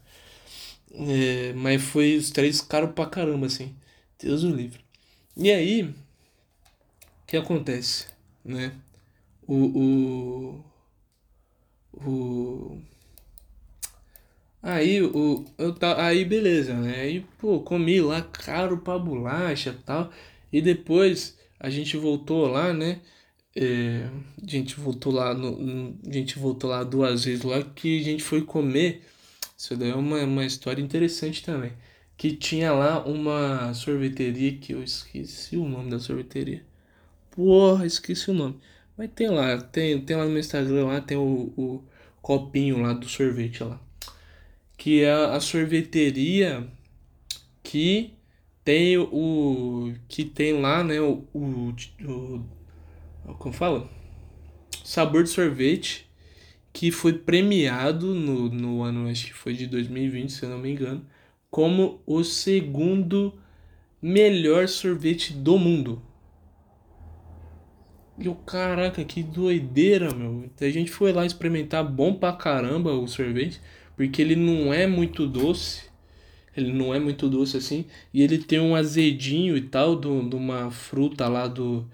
[0.93, 3.75] É, mas foi os três caro pra caramba, assim,
[4.19, 4.81] Deus o livre.
[5.37, 5.95] E aí, o
[7.27, 8.07] que acontece,
[8.45, 8.73] né?
[9.47, 10.65] O, o,
[11.93, 12.83] o
[14.63, 17.01] Aí, o, eu tá, aí beleza, né?
[17.03, 20.11] Aí, pô, comi lá caro pra bolacha e tal.
[20.57, 23.03] E depois a gente voltou lá, né?
[23.55, 24.09] É,
[24.43, 28.23] a gente voltou lá no, a gente voltou lá duas vezes lá que a gente
[28.23, 29.03] foi comer.
[29.55, 31.75] Isso daí é uma, uma história interessante também.
[32.17, 36.65] Que tinha lá uma sorveteria que eu esqueci o nome da sorveteria.
[37.31, 38.59] Porra, esqueci o nome.
[38.97, 41.85] Mas tem lá, tem, tem lá no meu Instagram lá, tem o, o
[42.23, 43.79] copinho lá do sorvete lá.
[44.79, 46.67] Que é a sorveteria
[47.63, 48.16] que
[48.67, 53.89] tem o que tem lá, né, o, o, o como fala?
[54.85, 56.11] Sabor de sorvete
[56.73, 60.73] que foi premiado no, no ano, acho que foi de 2020, se eu não me
[60.73, 61.07] engano,
[61.49, 63.39] como o segundo
[64.03, 66.03] melhor sorvete do mundo.
[68.19, 70.51] E o caraca, que doideira, meu.
[70.61, 73.61] A gente foi lá experimentar bom pra caramba o sorvete,
[73.97, 75.87] porque ele não é muito doce
[76.57, 77.85] ele não é muito doce assim.
[78.13, 81.87] E ele tem um azedinho e tal de uma fruta lá do.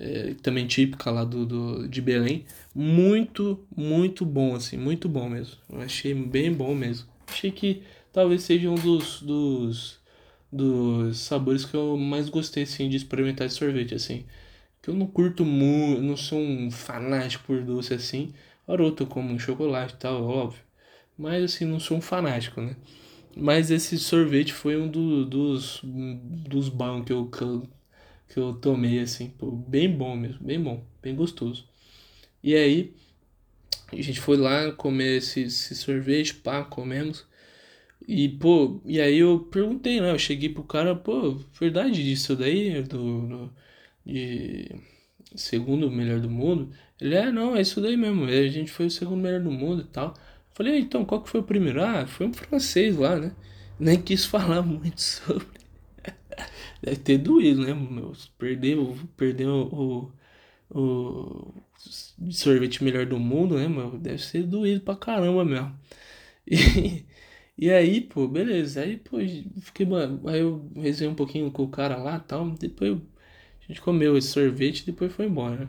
[0.00, 2.44] É, também típica lá do, do, de Belém.
[2.74, 5.56] Muito, muito bom, assim, muito bom mesmo.
[5.70, 7.08] Eu achei bem bom mesmo.
[7.26, 10.00] Achei que talvez seja um dos, dos,
[10.52, 14.24] dos sabores que eu mais gostei, assim, de experimentar de sorvete, assim.
[14.82, 18.32] Que eu não curto muito, não sou um fanático por doce assim.
[18.66, 20.60] Ora, como um chocolate e tal, óbvio.
[21.18, 22.76] Mas, assim, não sou um fanático, né?
[23.36, 27.68] Mas esse sorvete foi um do, dos, dos bons que eu, que eu,
[28.28, 31.66] que eu tomei, assim, pô, bem bom mesmo, bem bom, bem gostoso.
[32.42, 32.94] E aí,
[33.92, 37.26] a gente foi lá comer esse, esse sorvete, pá, comemos.
[38.06, 40.10] E, pô, e aí eu perguntei, né?
[40.12, 43.52] Eu cheguei pro cara, pô, verdade disso daí, do, do
[44.06, 44.70] de
[45.36, 46.70] segundo melhor do mundo?
[47.00, 49.82] Ele, é, não, é isso daí mesmo, a gente foi o segundo melhor do mundo
[49.82, 50.14] e tal.
[50.58, 51.80] Falei, então, qual que foi o primeiro?
[51.84, 53.32] Ah, foi um francês lá, né?
[53.78, 55.46] Nem quis falar muito sobre.
[56.82, 57.72] Deve ter doído, né?
[57.74, 60.12] Meu, perdeu, perdeu o,
[60.70, 61.54] o
[62.32, 63.98] sorvete melhor do mundo, né, meu?
[63.98, 65.74] Deve ser doído pra caramba mesmo.
[66.50, 67.04] E,
[67.58, 68.80] e aí, pô, beleza.
[68.82, 69.18] Aí, pô,
[69.60, 69.86] fiquei,
[70.26, 72.50] aí eu resenhei um pouquinho com o cara lá tal.
[72.52, 72.98] Depois
[73.62, 75.68] a gente comeu esse sorvete e depois foi embora, né?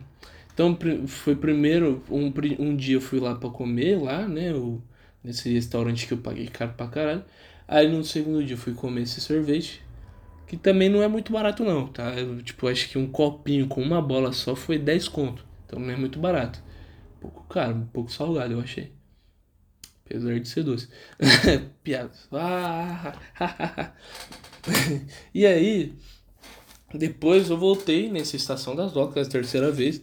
[0.59, 4.53] Então, foi primeiro, um, um dia eu fui lá pra comer lá, né?
[4.53, 4.81] O,
[5.23, 7.23] nesse restaurante que eu paguei caro pra caralho.
[7.65, 9.81] Aí no segundo dia eu fui comer esse sorvete.
[10.45, 12.13] Que também não é muito barato não, tá?
[12.13, 15.45] Eu, tipo, acho que um copinho com uma bola só foi 10 conto.
[15.65, 16.61] Então não é muito barato.
[17.15, 18.91] Um pouco caro, um pouco salgado, eu achei.
[20.05, 20.89] Apesar de ser doce.
[21.81, 22.27] Piadas.
[22.33, 23.13] Ah,
[25.33, 25.93] e aí,
[26.93, 30.01] depois eu voltei nessa estação das docas a terceira vez.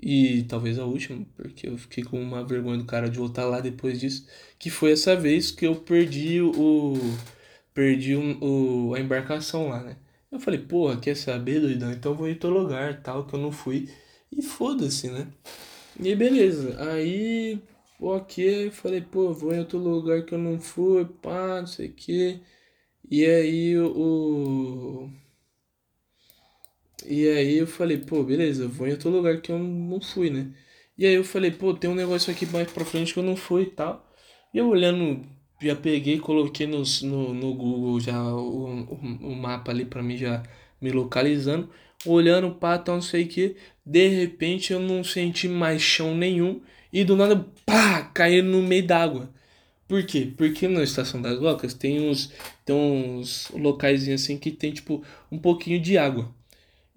[0.00, 3.60] E talvez a última, porque eu fiquei com uma vergonha do cara de voltar lá
[3.60, 4.26] depois disso.
[4.58, 6.94] Que foi essa vez que eu perdi o
[7.74, 8.38] perdi um,
[8.90, 9.96] o, a embarcação lá, né?
[10.30, 11.92] Eu falei, porra, quer saber, doidão?
[11.92, 13.88] Então vou em outro lugar, tal, que eu não fui.
[14.32, 15.28] E foda-se, né?
[16.00, 16.76] E beleza.
[16.90, 17.60] Aí,
[18.00, 21.92] ok, falei, pô, vou em outro lugar que eu não fui, pá, não sei o
[21.92, 22.40] que.
[23.10, 25.10] E aí o.
[27.08, 30.52] E aí eu falei, pô, beleza, vou em outro lugar que eu não fui, né?
[30.96, 33.36] E aí eu falei, pô, tem um negócio aqui mais pra frente que eu não
[33.36, 34.06] fui e tal.
[34.52, 35.24] E eu olhando
[35.60, 36.82] já peguei, coloquei no,
[37.34, 40.42] no, Google já o, o, o mapa ali para mim já
[40.80, 41.68] me localizando,
[42.06, 46.60] olhando para não sei o que, de repente eu não senti mais chão nenhum
[46.92, 49.30] e do nada, pá, caí no meio d'água.
[49.88, 50.32] Por quê?
[50.36, 52.32] Porque na Estação das Locas tem uns,
[52.64, 56.32] tem uns locais assim que tem tipo um pouquinho de água.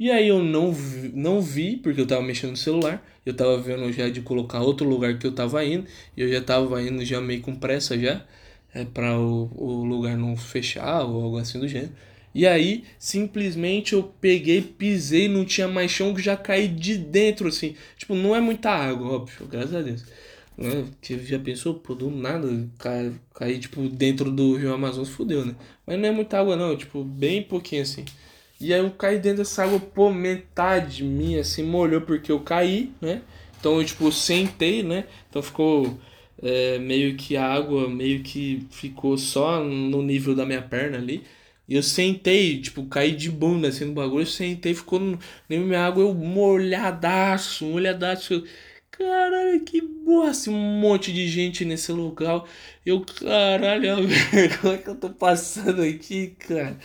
[0.01, 3.55] E aí eu não vi, não vi, porque eu tava mexendo no celular, eu tava
[3.59, 5.85] vendo já de colocar outro lugar que eu tava indo,
[6.17, 8.25] e eu já tava indo já meio com pressa já
[8.73, 11.91] é, para o, o lugar não fechar ou algo assim do gênero.
[12.33, 17.47] E aí, simplesmente eu peguei, pisei, não tinha mais chão, que já caí de dentro,
[17.49, 17.75] assim.
[17.95, 20.03] Tipo, não é muita água, óbvio, graças a Deus.
[20.57, 20.85] Né?
[20.99, 22.47] Que já pensou, pô, do nada,
[23.35, 25.55] cair, tipo, dentro do Rio Amazonas, fudeu, né?
[25.85, 28.03] Mas não é muita água, não, tipo, bem pouquinho, assim.
[28.61, 32.91] E aí eu caí dentro dessa água, pô, metade minha, assim, molhou porque eu caí,
[33.01, 33.21] né?
[33.59, 35.05] Então eu, tipo, sentei, né?
[35.29, 35.99] Então ficou
[36.41, 41.23] é, meio que a água meio que ficou só no nível da minha perna ali.
[41.67, 45.59] E eu sentei, tipo, caí de bunda assim no bagulho, eu sentei, ficou no, nem
[45.59, 48.43] minha água, eu molhadaço, molhadaço.
[48.91, 52.47] Caralho, que bosta, assim, um monte de gente nesse local.
[52.85, 56.77] Eu, caralho, a vergonha que eu tô passando aqui, cara.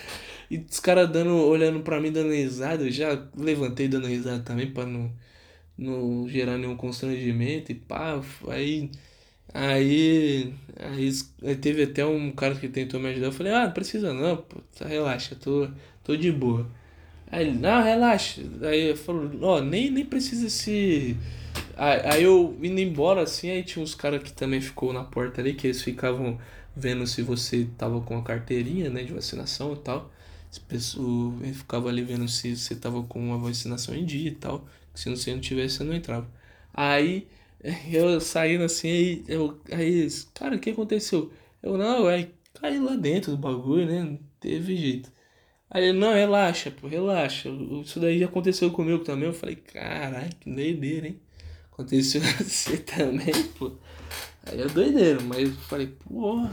[0.51, 2.85] E os caras dando, olhando pra mim, dando risada.
[2.85, 5.13] Eu já levantei dando risada também pra não,
[5.79, 8.21] não gerar nenhum constrangimento e pá.
[8.49, 8.91] Aí
[9.55, 13.29] Aí, aí, teve até um cara que tentou me ajudar.
[13.29, 15.69] Eu falei, ah, não precisa não, pô, tá, relaxa, tô,
[16.05, 16.67] tô de boa.
[17.31, 18.43] Aí ele, não, relaxa.
[18.63, 21.17] Aí eu falou, ó, nem, nem precisa se.
[21.77, 25.41] Aí, aí eu indo embora assim, aí tinha uns caras que também ficou na porta
[25.41, 26.39] ali, que eles ficavam
[26.77, 30.11] vendo se você tava com a carteirinha, né, de vacinação e tal.
[30.61, 34.67] Pessoa, ele ficava ali vendo se você tava com a vacinação em dia e tal.
[34.95, 36.29] Se você não tivesse, você não entrava.
[36.75, 37.29] Aí
[37.93, 41.33] eu saindo assim, aí, eu, aí, cara, o que aconteceu?
[41.63, 44.03] Eu, não, aí caí lá dentro do bagulho, né?
[44.03, 45.11] Não teve jeito.
[45.71, 47.49] Aí ele, não, relaxa, pô, relaxa.
[47.85, 49.27] Isso daí já aconteceu comigo também.
[49.29, 51.21] Eu falei, caralho, que doideira, hein?
[51.73, 53.73] Aconteceu você também, pô.
[54.45, 56.51] Aí é doideira, mas eu falei, porra,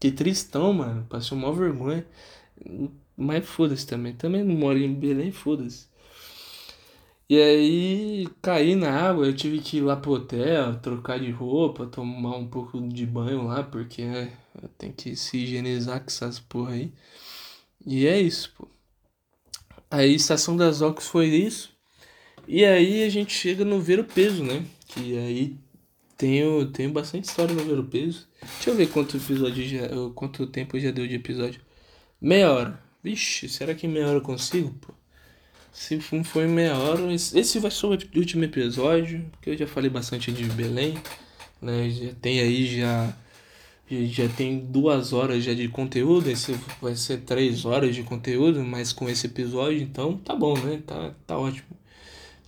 [0.00, 1.06] que tristão, mano.
[1.08, 2.06] Passei uma vergonha.
[3.22, 4.14] Mas foda-se também.
[4.14, 5.86] Também não moro em Belém, foda-se.
[7.28, 11.86] E aí caí na água, eu tive que ir lá pro hotel, trocar de roupa,
[11.86, 14.30] tomar um pouco de banho lá, porque né,
[14.76, 16.92] tem que se higienizar com essas porra aí.
[17.86, 18.68] E é isso, pô.
[19.90, 21.70] Aí Estação das Ocas foi isso.
[22.46, 24.64] E aí a gente chega no Ver o Peso, né?
[24.88, 25.56] Que aí
[26.16, 28.28] tenho, tenho bastante história no Ver o Peso.
[28.42, 31.62] Deixa eu ver quanto episódio já, quanto tempo já deu de episódio.
[32.20, 32.91] Meia hora.
[33.02, 34.94] Vixe, será que em meia hora eu consigo, pô?
[35.72, 40.30] Se foi meia hora, esse vai ser o último episódio, que eu já falei bastante
[40.30, 40.94] de Belém,
[41.60, 41.88] né?
[41.90, 43.14] Já tem aí já
[43.90, 48.92] já tem duas horas já de conteúdo, esse vai ser três horas de conteúdo, mas
[48.92, 50.82] com esse episódio, então tá bom, né?
[50.86, 51.68] Tá, tá ótimo.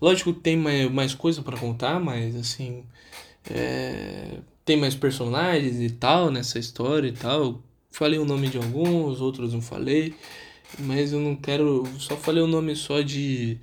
[0.00, 2.84] Lógico que tem mais, mais coisa para contar, mas assim.
[3.50, 7.62] É, tem mais personagens e tal nessa história e tal.
[7.90, 10.14] falei o nome de alguns, outros não falei,
[10.78, 13.58] mas eu não quero, só falei o nome só de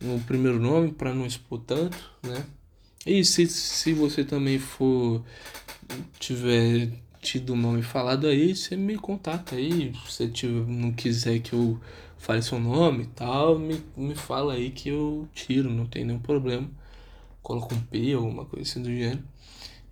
[0.00, 2.44] no primeiro nome para não expor tanto, né?
[3.06, 5.24] E se, se você também for
[6.18, 6.90] tiver
[7.20, 9.92] tido o nome falado aí, você me contata aí.
[10.08, 11.80] Se você não quiser que eu
[12.18, 16.18] fale seu nome e tal, me, me fala aí que eu tiro, não tem nenhum
[16.18, 16.68] problema.
[17.42, 19.22] Coloco um P, alguma coisa assim do gênero.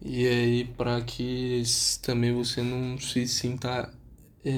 [0.03, 1.62] E aí, para que
[2.03, 3.93] também você não se sinta.
[4.45, 4.53] É,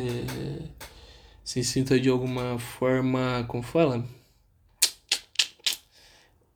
[1.47, 3.45] se sinta de alguma forma.
[3.47, 4.05] Como fala?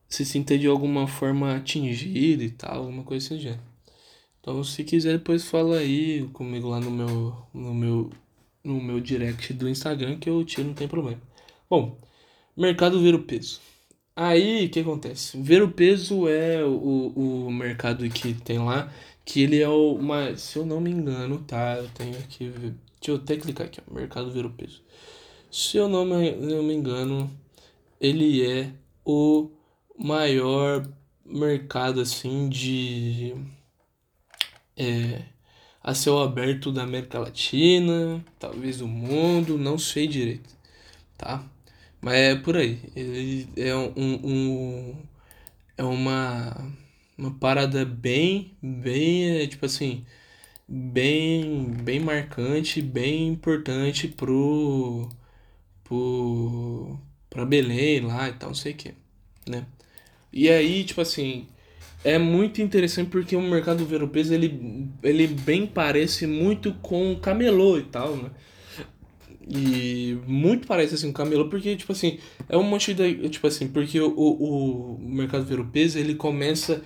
[0.08, 3.62] Se sinta de alguma forma atingido e tal, alguma coisa assim gênero.
[4.40, 8.10] Então, se quiser, depois fala aí comigo lá no meu, no meu,
[8.64, 11.20] no meu direct do Instagram que eu tiro, não tem problema.
[11.68, 11.96] Bom,
[12.56, 13.60] mercado ver o peso.
[14.16, 15.40] Aí, o que acontece?
[15.40, 18.92] Ver o peso é o, o mercado que tem lá,
[19.24, 21.76] que ele é o, uma, se eu não me engano, tá?
[21.76, 22.52] Eu tenho aqui,
[23.00, 24.82] deixa eu até clicar aqui, ó, mercado ver o peso.
[25.50, 27.30] Se eu não me, não me engano,
[28.00, 28.72] ele é
[29.04, 29.50] o
[29.98, 30.86] maior
[31.24, 33.34] mercado, assim, de
[34.76, 35.22] é,
[35.82, 40.54] a céu aberto da América Latina, talvez do mundo, não sei direito,
[41.16, 41.44] tá?
[42.00, 42.80] Mas é por aí.
[42.96, 44.96] Ele é um, um
[45.76, 46.72] é uma
[47.18, 50.04] uma parada bem bem é, tipo assim
[50.70, 55.08] bem bem marcante, bem importante pro
[55.84, 56.98] pro
[57.28, 58.94] para Belém lá e tal, não sei o que,
[59.48, 59.66] né?
[60.32, 61.48] E aí, tipo assim,
[62.04, 67.78] é muito interessante porque o mercado europeu ele, ele bem parece muito com o camelô
[67.78, 68.30] e tal, né?
[69.48, 72.18] E muito parece assim um camelô porque tipo assim,
[72.48, 76.82] é um monte de tipo assim, porque o, o, o mercado europeu ele começa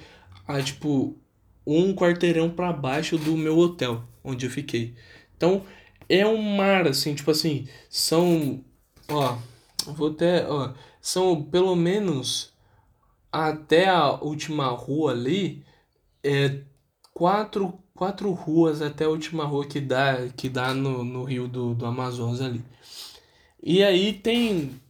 [0.46, 1.18] a tipo
[1.66, 4.94] um quarteirão para baixo do meu hotel onde eu fiquei.
[5.36, 5.62] Então,
[6.08, 8.64] é um mar assim, tipo assim, são
[9.08, 9.38] ó,
[9.86, 12.52] vou até, ó, são pelo menos
[13.30, 15.64] até a última rua ali,
[16.22, 16.60] é
[17.12, 21.74] quatro, quatro ruas até a última rua que dá, que dá no, no rio do,
[21.74, 22.62] do Amazonas ali.
[23.62, 24.80] E aí tem,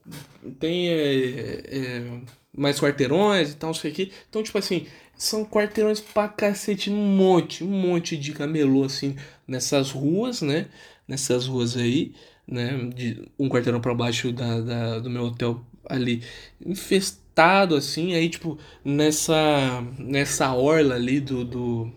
[0.59, 2.20] tem é, é,
[2.57, 4.12] mais quarteirões e tal, não sei o que.
[4.29, 9.90] Então, tipo assim, são quarteirões pra cacete, um monte, um monte de camelô, assim, nessas
[9.90, 10.66] ruas, né?
[11.06, 12.12] Nessas ruas aí,
[12.46, 12.90] né?
[12.94, 16.22] De um quarteirão para baixo da, da, do meu hotel ali,
[16.64, 21.92] infestado assim, aí, tipo, nessa, nessa orla ali do, do,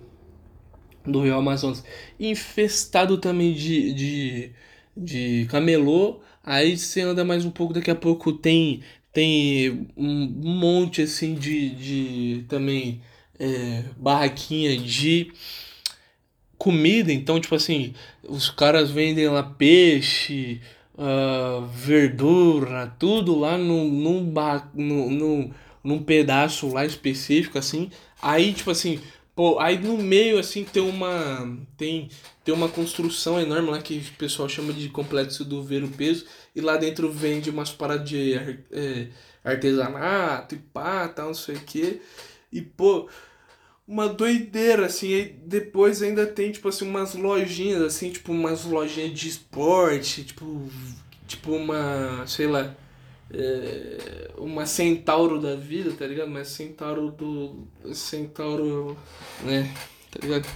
[1.05, 1.83] do Rio Amazonas,
[2.19, 4.51] infestado também de, de,
[4.95, 8.81] de camelô, aí você anda mais um pouco, daqui a pouco tem,
[9.17, 13.01] tem um monte, assim, de, de também
[13.39, 15.31] é, barraquinha de
[16.55, 20.61] comida, então, tipo assim, os caras vendem lá peixe,
[20.93, 24.31] uh, verdura, tudo lá num, num,
[24.75, 25.51] num, num,
[25.83, 27.89] num pedaço lá específico, assim.
[28.21, 28.99] Aí, tipo assim,
[29.35, 31.57] pô, aí no meio, assim, tem uma.
[31.75, 32.07] Tem,
[32.45, 36.23] tem uma construção enorme lá que o pessoal chama de complexo do ver o peso.
[36.57, 38.33] E lá dentro vende umas paradas de
[38.71, 39.09] é,
[39.43, 42.01] artesanato e pá, tal, não sei o que.
[42.51, 43.07] E, pô,
[43.87, 45.13] uma doideira, assim.
[45.13, 50.67] Aí depois ainda tem, tipo assim, umas lojinhas, assim, tipo, umas lojinhas de esporte, tipo,
[51.27, 52.75] tipo uma, sei lá,
[53.31, 56.31] é, uma centauro da vida, tá ligado?
[56.31, 57.67] Mas centauro do.
[57.93, 58.97] Centauro,
[59.43, 59.71] né?
[60.09, 60.47] Tá ligado?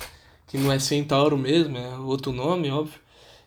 [0.47, 2.99] Que não é centauro mesmo, é outro nome, óbvio.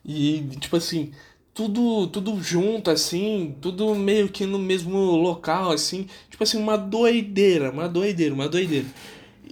[0.04, 1.12] E, tipo assim,
[1.54, 6.08] tudo, tudo junto, assim, tudo meio que no mesmo local, assim.
[6.28, 8.86] Tipo assim, uma doideira, uma doideira, uma doideira.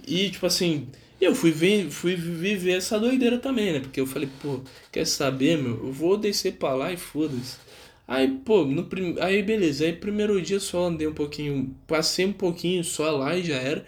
[0.05, 0.87] E, tipo assim,
[1.21, 3.79] eu fui, ver, fui viver essa doideira também, né?
[3.79, 4.59] Porque eu falei, pô,
[4.91, 5.85] quer saber, meu?
[5.85, 7.57] Eu vou descer pra lá e foda-se.
[8.05, 9.15] Aí, pô, no prim...
[9.19, 9.85] aí beleza.
[9.85, 13.85] Aí, primeiro dia só andei um pouquinho, passei um pouquinho só lá e já era.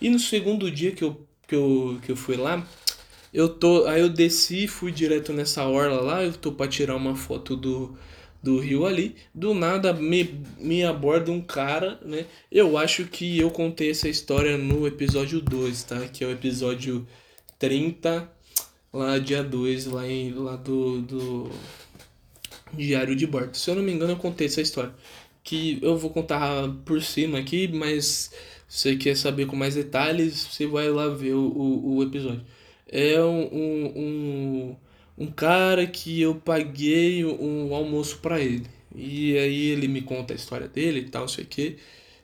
[0.00, 2.66] E no segundo dia que eu, que eu, que eu fui lá,
[3.36, 3.86] eu tô.
[3.86, 7.96] Aí eu desci, fui direto nessa orla lá, eu tô pra tirar uma foto do
[8.42, 12.26] do rio ali, do nada me, me aborda um cara, né?
[12.50, 16.00] Eu acho que eu contei essa história no episódio 2, tá?
[16.08, 17.06] Que é o episódio
[17.58, 18.30] 30,
[18.92, 21.50] lá dia 2, lá, em, lá do, do
[22.72, 23.56] Diário de Bordo.
[23.56, 24.94] Se eu não me engano, eu contei essa história.
[25.42, 28.30] Que eu vou contar por cima aqui, mas
[28.68, 32.42] se você quer saber com mais detalhes, você vai lá ver o, o, o episódio.
[32.88, 34.76] É um, um, um
[35.18, 38.66] um cara que eu paguei um almoço para ele.
[38.94, 41.76] E aí ele me conta a história dele e tal, não sei o que,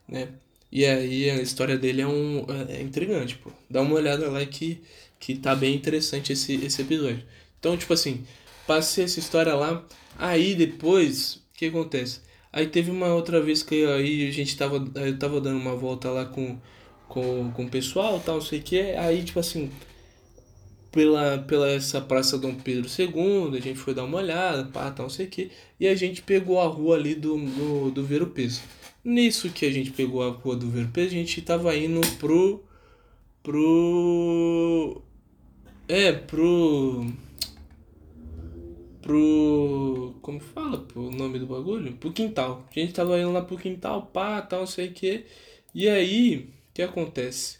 [0.09, 0.29] né?
[0.71, 3.51] E aí a história dele é um é, é intrigante, pô.
[3.69, 4.83] Dá uma olhada lá que
[5.19, 7.25] que tá bem interessante esse esse episódio.
[7.59, 8.25] Então, tipo assim,
[8.67, 9.85] passei essa história lá.
[10.19, 12.21] Aí depois, o que acontece?
[12.53, 14.77] Aí teve uma outra vez que aí a gente tava.
[14.97, 16.59] Eu tava dando uma volta lá com,
[17.09, 18.81] com, com o pessoal tal, não sei o que.
[18.81, 19.71] Aí, tipo assim,
[20.93, 25.07] pela, pela essa Praça Dom Pedro II, a gente foi dar uma olhada, pá, tal,
[25.07, 25.51] não sei o que.
[25.80, 28.61] E a gente pegou a rua ali do, do, do Ver o Peso.
[29.05, 32.01] Nisso que a gente pegou a rua do Ver o Peso, a gente tava indo
[32.18, 32.62] pro.
[33.43, 35.03] pro.
[35.88, 37.07] É, pro
[39.03, 40.14] pro.
[40.22, 41.93] Como fala o nome do bagulho?
[41.95, 42.64] Pro quintal.
[42.70, 45.26] A gente tava indo lá pro quintal, pá, tal, não sei o que.
[45.74, 47.59] E aí, o que acontece?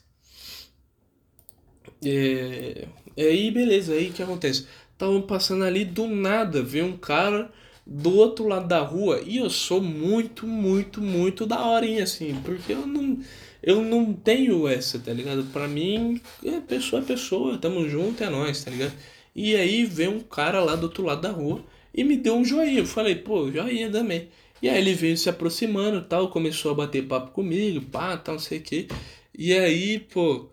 [2.04, 4.66] É, aí, beleza, aí que acontece?
[4.96, 7.50] Tava passando ali do nada, veio um cara
[7.86, 12.72] do outro lado da rua e eu sou muito, muito, muito da horinha, assim, porque
[12.72, 13.18] eu não.
[13.62, 15.44] Eu não tenho essa, tá ligado?
[15.52, 18.92] Pra mim, é pessoa é pessoa, tamo junto, é nós, tá ligado?
[19.36, 22.44] E aí veio um cara lá do outro lado da rua e me deu um
[22.44, 22.80] joinha.
[22.80, 24.28] Eu falei, pô, joinha também.
[24.60, 28.40] E aí ele veio se aproximando tal, começou a bater papo comigo, pá, tal, não
[28.40, 28.88] sei o que.
[29.36, 30.48] E aí, pô,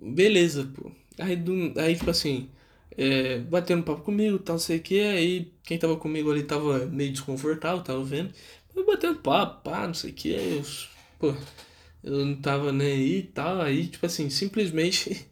[0.00, 0.90] beleza, pô.
[1.18, 2.50] Aí, do, aí tipo assim,
[2.96, 5.00] é, batendo papo comigo, tal, não sei o que.
[5.00, 8.32] Aí quem tava comigo ali tava meio desconfortável, tava vendo.
[8.74, 10.30] Mas batendo papo, pá, não sei o que.
[10.30, 10.62] eu,
[11.18, 11.34] pô,
[12.02, 13.60] eu não tava nem aí e tal.
[13.60, 15.26] Aí, tipo assim, simplesmente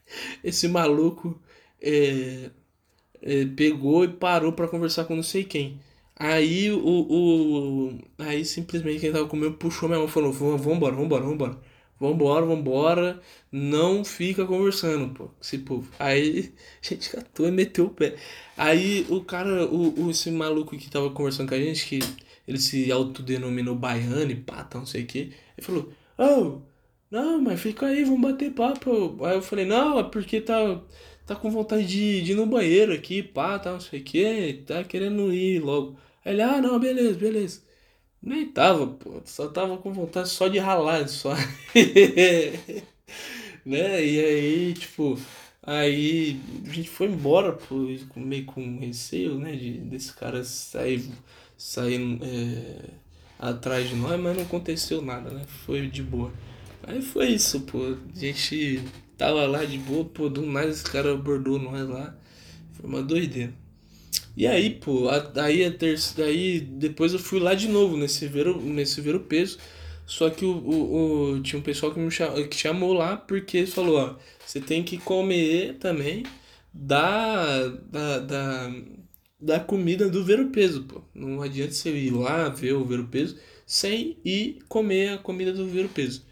[0.44, 1.40] esse maluco
[1.80, 2.50] é,
[3.22, 5.80] é, pegou e parou para conversar com não sei quem.
[6.16, 7.98] Aí o, o.
[8.18, 11.58] Aí simplesmente quem tava comigo puxou minha mão e falou: Vambora, vambora, vambora.
[12.02, 13.22] Vambora, vambora.
[13.50, 15.30] Não fica conversando, pô.
[15.40, 15.88] Esse povo.
[15.98, 18.16] Aí gente catou e meteu o pé.
[18.56, 22.00] Aí o cara, o, o, esse maluco que tava conversando com a gente, que
[22.46, 25.18] ele se autodenominou baiano e pá, tá, não sei o que.
[25.56, 26.60] Ele falou: Oh,
[27.10, 29.24] não, mas fica aí, vamos bater papo.
[29.24, 30.80] Aí eu falei: Não, é porque tá
[31.26, 34.64] tá com vontade de, de ir no banheiro aqui, pá, tá, não sei o que,
[34.66, 35.96] tá querendo ir logo.
[36.24, 37.62] Aí ele, ah, não, beleza, beleza.
[38.22, 41.34] Nem tava, pô, só tava com vontade só de ralar, só.
[43.66, 44.04] né?
[44.04, 45.18] E aí, tipo,
[45.62, 47.74] aí a gente foi embora, pô,
[48.16, 51.04] meio com receio, né, de, desse cara sair,
[51.56, 52.90] sair é,
[53.38, 55.42] atrás de nós, mas não aconteceu nada, né?
[55.66, 56.32] Foi de boa.
[56.84, 57.96] Aí foi isso, pô.
[58.14, 58.82] A gente
[59.22, 62.12] Tava lá de boa, pô, do nada esse cara abordou nós lá.
[62.72, 63.54] Foi uma doideira.
[64.36, 68.46] E aí, pô, aí a terceira, aí depois eu fui lá de novo nesse ver,
[68.56, 69.58] nesse ver o peso.
[70.06, 73.66] Só que o, o, o, tinha um pessoal que me chamou, que chamou lá porque
[73.66, 76.24] falou, ó, você tem que comer também
[76.72, 78.72] da, da, da,
[79.40, 81.02] da comida do ver o peso, pô.
[81.14, 85.52] Não adianta você ir lá ver o ver o peso sem ir comer a comida
[85.52, 86.24] do ver o peso.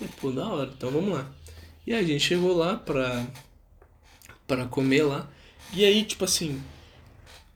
[0.00, 1.30] E, pô, da hora, então vamos lá.
[1.86, 3.26] E a gente chegou lá pra,
[4.46, 5.28] pra comer lá.
[5.72, 6.60] E aí, tipo assim,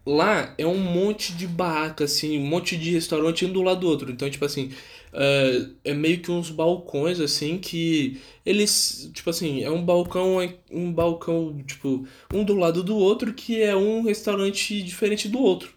[0.09, 3.89] lá é um monte de barraca, assim, um monte de restaurante um do lado do
[3.89, 4.11] outro.
[4.11, 4.71] Então, tipo assim,
[5.13, 10.39] é, é meio que uns balcões, assim, que eles, tipo assim, é um balcão,
[10.71, 15.73] um balcão, tipo, um do lado do outro, que é um restaurante diferente do outro.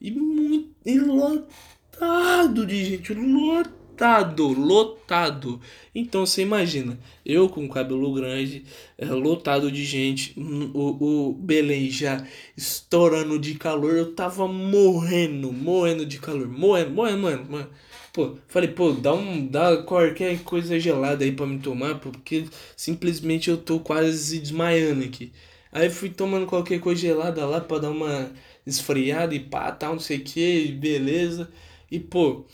[0.00, 5.60] E muito e lotado de gente, lotado lotado, lotado.
[5.94, 8.64] Então você imagina, eu com cabelo grande,
[8.98, 16.04] é, lotado de gente, o, o Belém já estourando de calor, eu tava morrendo, morrendo
[16.04, 17.70] de calor, morrendo, morrendo, morrendo, morrendo.
[18.12, 22.44] Pô, falei, pô, dá um, dá qualquer coisa gelada aí para me tomar, porque
[22.76, 25.32] simplesmente eu tô quase desmaiando aqui.
[25.72, 28.30] Aí fui tomando qualquer coisa gelada lá para dar uma
[28.66, 31.50] esfriada e pá, tal, não sei o que, beleza.
[31.90, 32.44] E pô,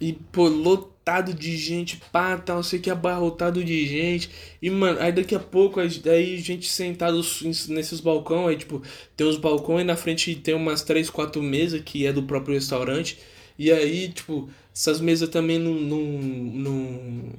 [0.00, 4.30] e, pô, lotado de gente, pá, tal, sei que abarrotado de gente.
[4.60, 7.20] E, mano, aí daqui a pouco, aí gente sentado
[7.68, 8.82] nesses balcões, aí, tipo,
[9.16, 12.54] tem os balcões e na frente tem umas três, quatro mesas que é do próprio
[12.54, 13.18] restaurante.
[13.58, 15.74] E aí, tipo, essas mesas também não.
[15.74, 17.32] não, não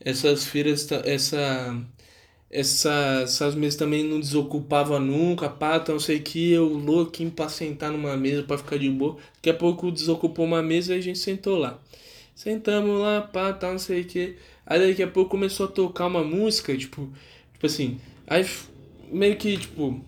[0.00, 1.76] essas feiras, essa.
[2.50, 7.48] Essa, essas mesas também não desocupava nunca, pá, então não sei que, eu louquinho pra
[7.48, 9.16] sentar numa mesa pra ficar de boa.
[9.36, 11.78] Daqui a pouco desocupou uma mesa e a gente sentou lá.
[12.34, 14.36] Sentamos lá, pá, tal, não sei o que.
[14.66, 17.08] Aí daqui a pouco começou a tocar uma música, tipo,
[17.52, 18.00] tipo assim.
[18.26, 18.44] Aí
[19.12, 20.04] meio que, tipo.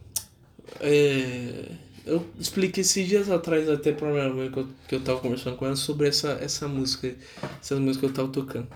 [0.81, 1.67] É,
[2.05, 5.57] eu expliquei esses dias atrás até pra minha mãe que eu, que eu tava conversando
[5.57, 7.15] com ela sobre essa, essa música.
[7.61, 8.69] Essa música que eu tava tocando.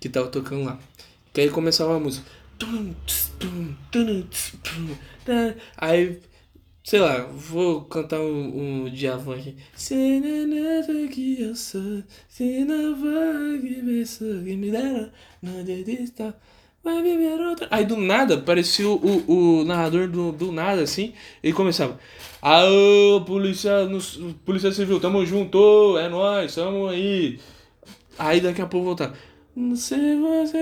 [0.00, 0.78] Que tava tocando lá.
[1.32, 2.26] Que aí começava a música.
[5.76, 6.20] Aí
[6.84, 9.56] Sei lá, vou cantar um, um Djavan aqui.
[17.70, 21.98] Aí do nada, parecia o, o, narrador do, do nada, assim, ele começava.
[22.42, 23.72] Aô, polícia,
[24.44, 27.40] polícia civil, tamo junto, é nóis, tamo aí.
[28.18, 29.14] Aí daqui a pouco voltava.
[29.56, 30.58] Não sei você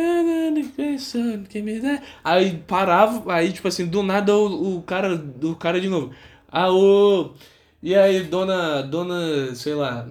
[0.77, 2.03] pensando que me der.
[2.23, 6.15] Aí parava, aí tipo assim, do nada o, o cara, do cara de novo.
[6.49, 7.35] Aô!
[7.83, 10.09] E aí, dona, dona, sei lá,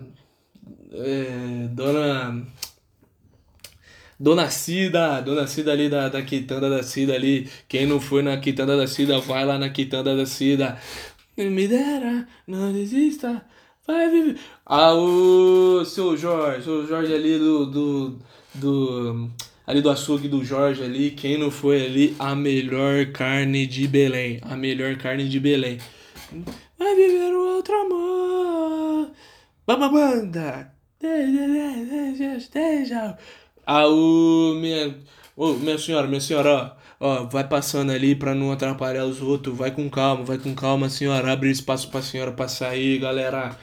[0.91, 2.45] é, dona
[4.21, 7.49] Dona Cida, Dona Cida ali da, da quitanda da Cida ali.
[7.67, 10.77] Quem não foi na quitanda da Cida, vai lá na quitanda da Cida.
[11.35, 13.43] Me dera, não desista,
[13.87, 14.39] vai viver.
[14.63, 18.19] Ah, o seu Jorge, seu Jorge ali do, do,
[18.53, 19.29] do
[19.65, 24.39] ali do açougue do Jorge ali, quem não foi ali, a melhor carne de Belém,
[24.41, 25.77] a melhor carne de Belém.
[26.77, 29.11] Vai viver o outro amor.
[29.65, 30.73] Bababanda.
[32.37, 33.17] Esteja.
[33.65, 34.95] Aô, minha.
[35.35, 39.57] Ô, minha senhora, minha senhora, ó, ó, vai passando ali pra não atrapalhar os outros.
[39.57, 41.31] Vai com calma, vai com calma, senhora.
[41.31, 43.57] Abre espaço pra senhora passar aí, galera.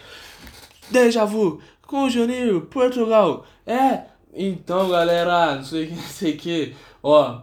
[0.90, 3.46] Deja vu com o Juninho, Portugal.
[3.66, 4.02] É,
[4.34, 6.74] então, galera, não sei o que, não sei que.
[7.02, 7.40] Ó,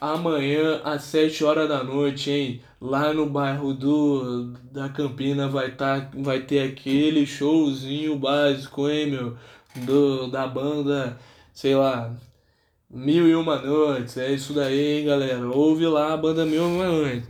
[0.00, 2.62] amanhã às 7 horas da noite, hein?
[2.80, 9.36] Lá no bairro do da Campina vai tá, vai ter aquele showzinho básico, hein, meu?
[9.76, 11.18] Do, da banda,
[11.52, 12.14] sei lá,
[12.90, 14.16] Mil e Uma Noites.
[14.18, 15.48] É isso daí, hein, galera?
[15.48, 17.28] Ouve lá a banda Mil e Uma Noites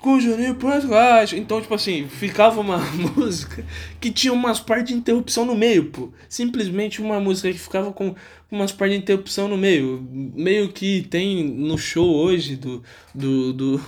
[0.00, 1.24] com Juninho Portugal.
[1.34, 2.78] Então, tipo assim, ficava uma
[3.16, 3.64] música
[4.00, 6.10] que tinha umas partes de interrupção no meio, pô.
[6.28, 8.14] Simplesmente uma música que ficava com
[8.50, 10.06] umas partes de interrupção no meio.
[10.10, 12.82] Meio que tem no show hoje do.
[13.14, 13.52] do.
[13.52, 13.80] do.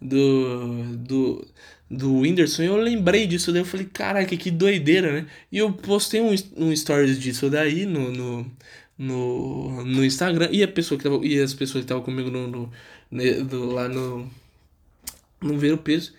[0.00, 0.96] do.
[0.96, 1.46] do,
[1.88, 2.62] do Whindersson.
[2.62, 3.60] Eu lembrei disso daí.
[3.62, 5.26] Eu falei, caraca, que doideira, né?
[5.52, 8.10] E eu postei um, um stories disso daí no.
[8.10, 8.46] no
[8.98, 12.46] no, no Instagram e a pessoa que tava, e as pessoas que estavam comigo no,
[12.48, 12.70] no,
[13.10, 14.30] no, lá no
[15.42, 16.12] não ver o peso.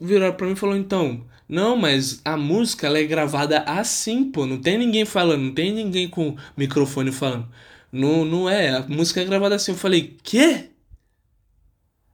[0.00, 4.46] Viraram pra mim e falou, então, não, mas a música ela é gravada assim, pô.
[4.46, 7.48] Não tem ninguém falando, não tem ninguém com microfone falando.
[7.92, 9.72] Não, não é, a música é gravada assim.
[9.72, 10.70] Eu falei, quê?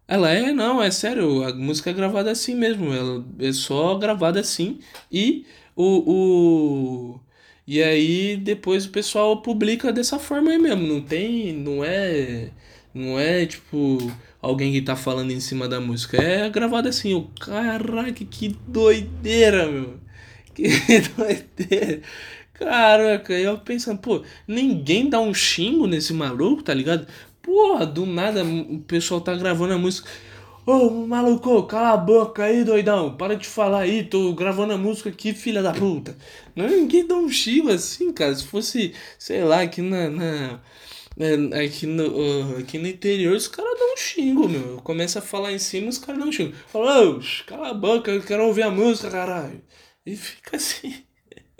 [0.07, 2.93] Ela é, não, é sério, a música é gravada assim mesmo.
[2.93, 4.79] Ela é só gravada assim.
[5.11, 7.15] E o.
[7.17, 7.21] o
[7.67, 10.87] e aí depois o pessoal publica dessa forma aí mesmo.
[10.87, 11.53] Não tem.
[11.55, 12.51] Não é.
[12.95, 13.99] Não é tipo
[14.45, 16.23] alguém que tá falando em cima da música.
[16.23, 19.95] É gravado assim, o caraca, que doideira, meu.
[20.55, 20.69] Que
[21.17, 22.01] doideira.
[22.53, 27.09] Caraca, eu pensando, pô, ninguém dá um xingo nesse maluco, tá ligado?
[27.43, 30.09] Porra, do nada o pessoal tá gravando a música.
[30.65, 33.17] Ô, oh, maluco, cala a boca aí, doidão.
[33.17, 36.17] Para de falar aí, tô gravando a música aqui, filha da puta.
[36.55, 38.35] Não, ninguém dá um xingo assim, cara.
[38.35, 40.61] Se fosse, sei lá, aqui na, na
[41.65, 44.77] aqui, no, aqui no interior os caras dão um xingo, meu.
[44.83, 46.55] Começa a falar em cima, os caras dão um xingo.
[46.69, 49.63] Fala, cala a boca, eu quero ouvir a música, caralho.
[50.05, 51.05] E fica assim.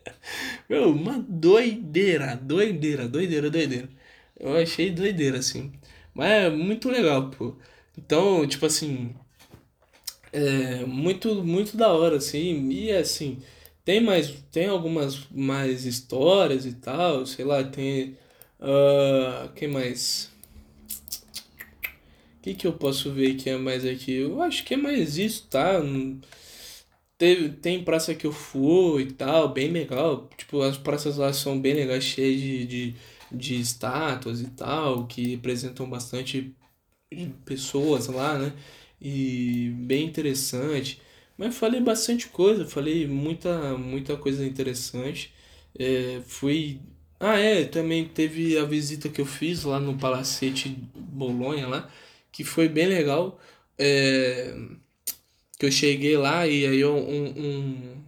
[0.69, 3.89] Meu, uma doideira, doideira, doideira, doideira.
[4.39, 5.73] Eu achei doideira, assim.
[6.15, 7.57] Mas é muito legal, pô.
[7.97, 9.15] Então, tipo assim.
[10.33, 12.69] É muito, muito da hora, assim.
[12.71, 13.43] E assim,
[13.85, 14.31] tem mais.
[14.53, 18.17] Tem algumas mais histórias e tal, sei lá, tem
[18.65, 20.31] Uh, que mais?
[22.39, 24.13] O que, que eu posso ver que é mais aqui?
[24.13, 25.81] Eu acho que é mais isso, tá?
[27.17, 30.29] Teve, tem praça que eu fui e tal, bem legal.
[30.37, 32.95] Tipo, as praças lá são bem legais, cheias de, de,
[33.33, 36.55] de estátuas e tal, que representam bastante
[37.45, 38.53] pessoas lá, né?
[39.01, 41.01] E bem interessante.
[41.37, 45.33] Mas falei bastante coisa, falei muita, muita coisa interessante.
[45.79, 46.81] É, fui
[47.25, 51.91] ah, é, também teve a visita que eu fiz lá no Palacete Bolonha lá,
[52.33, 53.41] que foi bem legal.
[53.79, 54.55] É,
[55.59, 58.05] que eu cheguei lá e aí um, um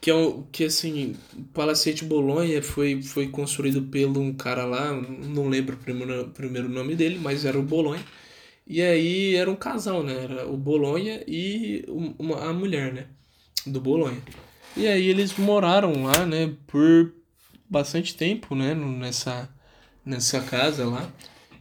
[0.00, 4.92] que é um, que assim, o Palacete Bolonha foi, foi construído pelo um cara lá,
[4.92, 8.04] não lembro o primeiro, primeiro nome dele, mas era o Bolonha.
[8.66, 10.24] E aí era um casal, né?
[10.24, 11.84] Era o Bolonha e
[12.18, 13.06] uma, a mulher, né?
[13.66, 14.20] Do Bolonha.
[14.76, 16.52] E aí eles moraram lá, né?
[16.66, 17.12] Por
[17.72, 19.48] bastante tempo, né, nessa,
[20.04, 21.10] nessa casa lá.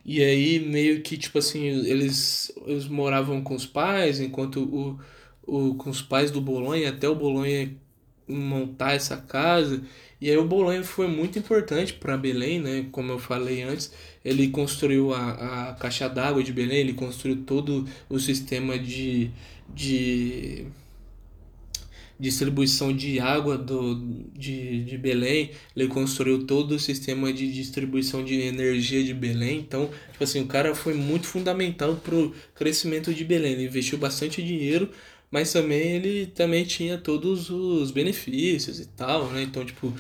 [0.05, 4.99] E aí meio que, tipo assim, eles, eles moravam com os pais, enquanto o,
[5.43, 7.76] o, com os pais do Bolonha, até o Bolonha
[8.28, 9.84] montar essa casa.
[10.20, 12.88] E aí o Bolonha foi muito importante para Belém, né?
[12.91, 13.93] Como eu falei antes,
[14.24, 19.32] ele construiu a, a caixa d'água de Belém, ele construiu todo o sistema de,
[19.74, 20.68] de
[22.22, 23.96] distribuição de água do,
[24.32, 29.58] de, de Belém, ele construiu todo o sistema de distribuição de energia de Belém.
[29.58, 33.54] Então, tipo assim, o cara foi muito fundamental pro crescimento de Belém.
[33.54, 34.90] Ele investiu bastante dinheiro,
[35.32, 39.42] mas também ele também tinha todos os benefícios e tal, né?
[39.42, 39.92] Então, tipo,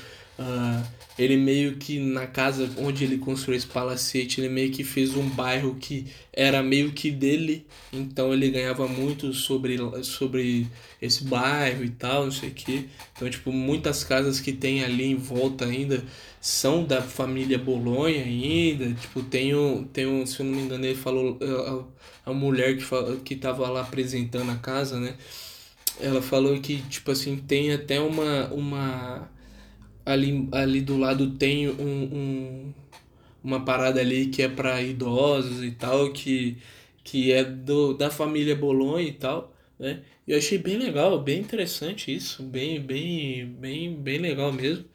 [0.41, 0.83] Uh,
[1.17, 5.27] ele meio que na casa onde ele construiu esse palacete, ele meio que fez um
[5.29, 10.67] bairro que era meio que dele, então ele ganhava muito sobre, sobre
[11.01, 12.89] esse bairro e tal, não sei o que.
[13.15, 16.03] Então, tipo, muitas casas que tem ali em volta ainda
[16.39, 18.93] são da família Bolonha ainda.
[18.93, 21.37] Tipo, tem um, tem um se eu não me engano, ele falou,
[22.25, 25.15] a, a mulher que, fala, que tava lá apresentando a casa, né?
[25.99, 28.47] Ela falou que, tipo assim, tem até uma.
[28.47, 29.29] uma
[30.05, 32.73] ali, ali do lado tem um, um
[33.43, 36.57] uma parada ali que é para idosos e tal, que,
[37.03, 40.01] que é do, da família Bolonha e tal, né?
[40.27, 44.85] Eu achei bem legal, bem interessante isso, bem, bem, bem, bem legal mesmo.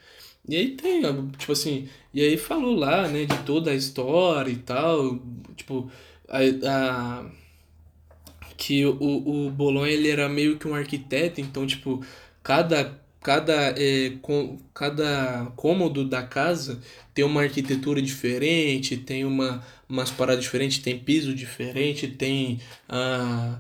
[0.49, 1.03] E aí tem,
[1.37, 5.21] tipo assim, e aí falou lá, né, de toda a história e tal,
[5.57, 5.91] tipo,
[6.29, 7.31] a, a
[8.57, 8.97] que o,
[9.47, 12.05] o Bolonha ele era meio que um arquiteto, então, tipo,
[12.43, 16.81] cada cada, é, com, cada cômodo da casa
[17.13, 23.59] tem uma arquitetura diferente, tem uma, umas paradas diferentes, tem piso diferente, tem ah,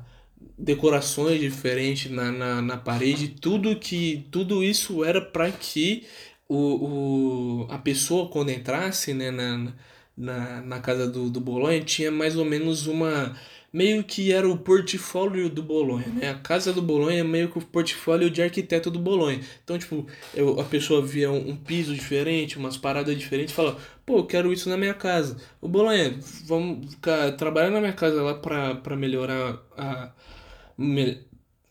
[0.57, 6.07] decorações diferentes na, na, na parede, tudo que tudo isso era para que
[6.49, 9.73] o, o, a pessoa quando entrasse né, na,
[10.17, 13.37] na, na casa do, do Bolonha tinha mais ou menos uma
[13.77, 16.31] meio que era o portfólio do Bolonha, né?
[16.31, 19.39] A casa do Bolonha é meio que o portfólio de arquiteto do Bolonha.
[19.63, 24.21] Então, tipo, eu, a pessoa via um, um piso diferente, umas paradas diferentes, fala, pô,
[24.21, 25.37] eu quero isso na minha casa.
[25.61, 26.97] O Bolonha, vamos
[27.37, 30.11] trabalhar na minha casa lá pra, pra melhorar a.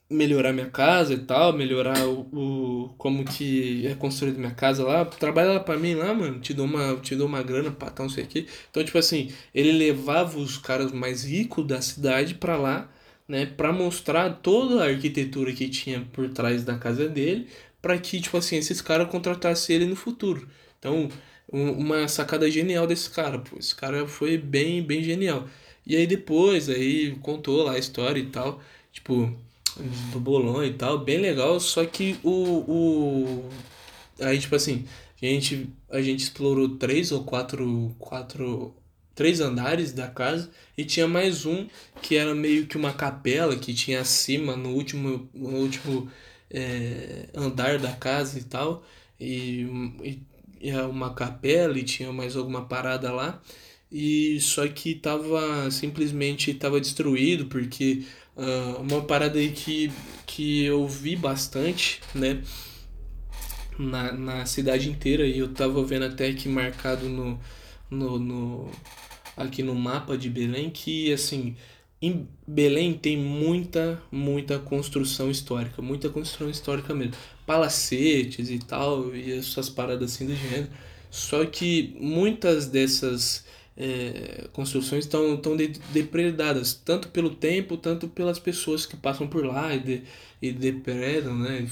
[0.10, 5.04] melhorar minha casa e tal, melhorar o, o como que é construído minha casa lá,
[5.06, 8.06] trabalha lá para mim lá, mano, te dou uma, te dou uma grana para tal,
[8.06, 8.28] não sei o.
[8.70, 12.90] Então, tipo assim, ele levava os caras mais ricos da cidade para lá,
[13.28, 17.48] né, para mostrar toda a arquitetura que tinha por trás da casa dele,
[17.82, 20.48] para que, tipo assim, esses caras contratassem ele no futuro.
[20.80, 21.10] Então,
[21.52, 25.48] um, uma sacada genial desse cara, pô, esse cara foi bem, bem genial.
[25.86, 29.36] E aí depois, aí contou lá a história e tal, tipo,
[30.12, 33.50] do Bolonha e tal, bem legal, só que o, o
[34.20, 34.86] aí tipo assim,
[35.22, 38.74] a gente a gente explorou três ou quatro quatro
[39.14, 41.68] três andares da casa e tinha mais um
[42.02, 46.10] que era meio que uma capela que tinha acima no último no último
[46.50, 48.84] é, andar da casa e tal
[49.20, 49.62] e,
[50.04, 50.22] e,
[50.62, 53.42] e é uma capela e tinha mais alguma parada lá.
[53.92, 58.04] E só que tava simplesmente tava destruído porque
[58.36, 59.92] Uh, uma parada aí que,
[60.26, 62.42] que eu vi bastante, né?
[63.78, 67.40] Na, na cidade inteira, e eu tava vendo até aqui marcado no,
[67.90, 68.72] no, no
[69.36, 71.56] aqui no mapa de Belém, que assim,
[72.02, 77.14] em Belém tem muita, muita construção histórica, muita construção histórica mesmo.
[77.46, 80.70] Palacetes e tal, e essas paradas assim do gênero.
[81.10, 83.45] Só que muitas dessas
[83.78, 89.46] é, construções estão tão de, depredadas, tanto pelo tempo, tanto pelas pessoas que passam por
[89.46, 90.04] lá e, de,
[90.42, 91.68] e depredam, né?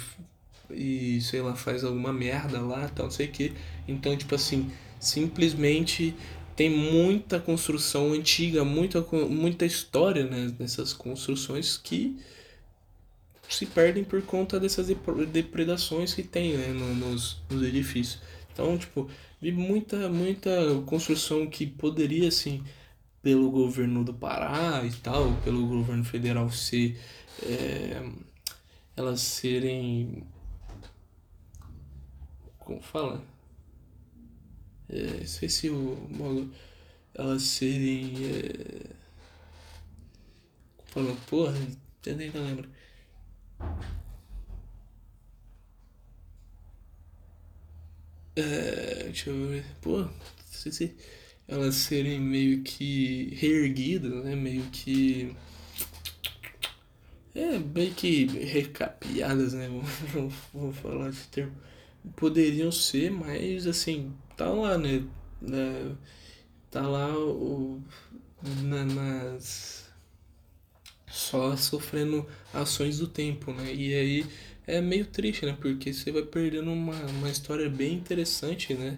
[0.69, 3.53] E sei lá, faz alguma merda lá, tal, não sei o que.
[3.87, 6.13] Então, tipo assim, simplesmente
[6.55, 12.17] tem muita construção antiga, muita, muita história né, nessas construções que
[13.49, 14.87] se perdem por conta dessas
[15.31, 18.19] depredações que tem né, nos, nos edifícios.
[18.51, 19.09] Então, tipo,
[19.43, 20.51] vi muita, muita
[20.85, 22.63] construção que poderia, assim,
[23.21, 26.97] pelo governo do Pará e tal, pelo governo federal ser.
[27.43, 28.01] É,
[28.95, 30.23] elas serem.
[32.59, 33.21] Como fala?
[34.89, 36.49] É, esqueci o modo.
[37.13, 38.13] Elas serem.
[38.25, 38.89] É,
[40.85, 41.53] falando, porra,
[42.05, 42.69] eu nem lembro.
[48.35, 48.82] É,
[49.27, 49.65] eu ver.
[49.81, 50.05] Pô,
[50.49, 50.95] sei se
[51.47, 54.35] elas serem meio que reerguidas, né?
[54.35, 55.35] Meio que.
[57.35, 59.69] É, meio que recapeadas, né?
[60.53, 61.53] Vou, falar esse termo.
[62.15, 65.03] Poderiam ser, mas assim, tá lá, né?
[65.41, 65.95] né?
[66.69, 67.81] Tá lá o.
[68.63, 69.83] Na, nas.
[71.07, 73.73] Só sofrendo ações do tempo, né?
[73.73, 74.25] E aí
[74.67, 75.57] é meio triste, né?
[75.59, 78.97] Porque você vai perdendo uma, uma história bem interessante, né?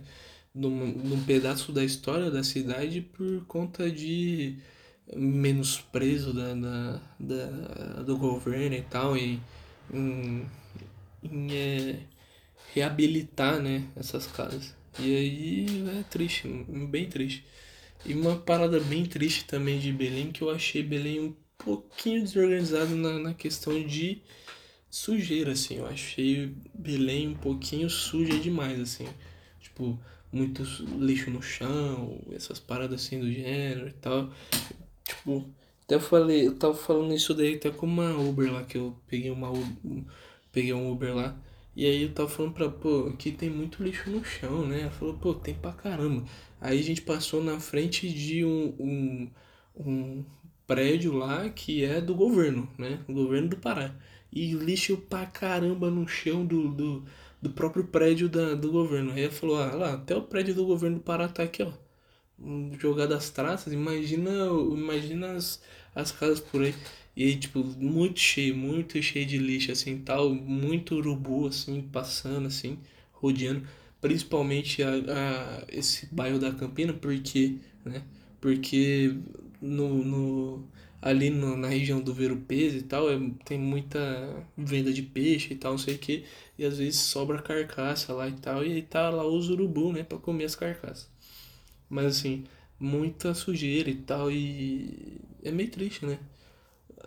[0.54, 4.58] Num, num pedaço da história da cidade por conta de
[5.16, 9.18] menosprezo da, da, da, do governo e tal.
[9.18, 9.40] E,
[9.94, 10.48] em
[11.52, 12.00] é,
[12.74, 14.74] reabilitar, né, essas casas.
[15.00, 17.46] E aí é triste, bem triste.
[18.06, 22.96] E uma parada bem triste também de Belém, que eu achei Belém um pouquinho desorganizado
[22.96, 24.22] na, na questão de
[24.96, 25.78] sujeira, assim.
[25.78, 29.08] Eu achei Belém um pouquinho suja demais, assim.
[29.60, 30.00] Tipo,
[30.32, 30.64] muito
[30.98, 34.30] lixo no chão, essas paradas assim do gênero e tal.
[35.04, 35.46] Tipo,
[35.84, 38.96] até eu falei, eu tava falando isso daí até com uma Uber lá, que eu
[39.08, 39.52] peguei uma
[40.52, 41.38] peguei um Uber lá.
[41.76, 44.82] E aí eu tava falando pra, pô, aqui tem muito lixo no chão, né?
[44.84, 46.24] Ela falou, pô, tem pra caramba.
[46.62, 49.30] Aí a gente passou na frente de um, um,
[49.78, 50.26] um
[50.66, 53.00] prédio lá que é do governo, né?
[53.10, 53.94] O governo do Pará.
[54.36, 57.06] E lixo pra caramba no chão do, do,
[57.42, 59.14] do próprio prédio da, do governo.
[59.14, 61.72] Aí ela falou, ah, lá, até o prédio do governo do Pará tá aqui, ó.
[62.80, 64.32] Jogado as traças, imagina,
[64.74, 65.62] imagina as,
[65.96, 66.76] as casas por aí.
[67.16, 72.48] E aí, tipo, muito cheio, muito cheio de lixo, assim, tal, muito urubu, assim, passando,
[72.48, 72.78] assim,
[73.14, 73.66] rodeando.
[74.02, 77.56] Principalmente a, a, esse bairro da Campina, porque,
[77.86, 78.04] né,
[78.42, 79.16] porque
[79.62, 80.68] no, no,
[81.06, 84.00] ali no, na região do Ver Peso e tal, é, tem muita
[84.58, 86.26] venda de peixe e tal, não sei o que,
[86.58, 90.04] e às vezes sobra carcaça lá e tal, e aí tá lá os urubu, né,
[90.04, 91.08] pra comer as carcaças.
[91.88, 92.46] Mas assim,
[92.80, 96.18] muita sujeira e tal, e é meio triste, né?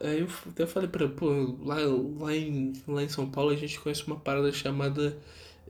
[0.01, 1.77] Aí eu até falei pra pô, lá,
[2.21, 5.19] lá, em, lá em São Paulo a gente conhece uma parada chamada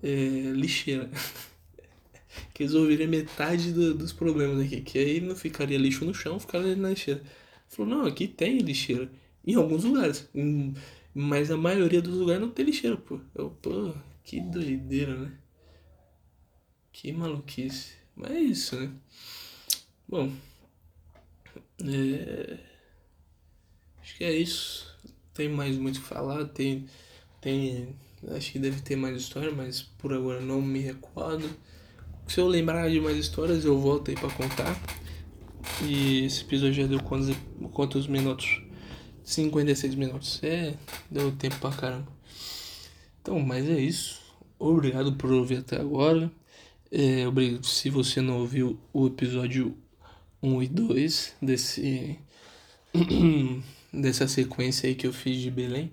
[0.03, 0.09] é,
[0.55, 1.11] lixeira.
[2.53, 4.83] que resolveria metade do, dos problemas aqui.
[4.83, 7.23] Que aí não ficaria lixo no chão, ficaria na lixeira.
[7.69, 9.11] Falou, não, aqui tem lixeira.
[9.47, 10.29] Em alguns lugares.
[11.15, 13.21] Mas a maioria dos lugares não tem lixeira, pô.
[13.35, 13.93] Eu, pô,
[14.25, 15.33] que doideira, né?
[16.93, 17.93] Que maluquice.
[18.17, 18.91] Mas é isso, né?
[20.09, 20.33] Bom.
[21.85, 22.59] É...
[24.01, 24.97] Acho que é isso.
[25.33, 26.45] Tem mais muito o que falar.
[26.47, 26.87] Tem.
[27.41, 27.95] Tem.
[28.31, 31.49] Acho que deve ter mais história, mas por agora não me recordo.
[32.27, 34.77] Se eu lembrar de mais histórias, eu volto aí pra contar.
[35.83, 37.37] E esse episódio já deu quantos,
[37.73, 38.63] quantos minutos?
[39.25, 40.41] 56 minutos.
[40.43, 40.75] É,
[41.11, 42.09] deu tempo pra caramba.
[43.21, 44.21] Então, mas é isso.
[44.59, 46.31] Obrigado por ouvir até agora.
[46.91, 49.77] É, obrigado se você não ouviu o episódio
[50.43, 52.19] 1 e 2 desse
[53.93, 55.93] dessa sequência aí que eu fiz de Belém.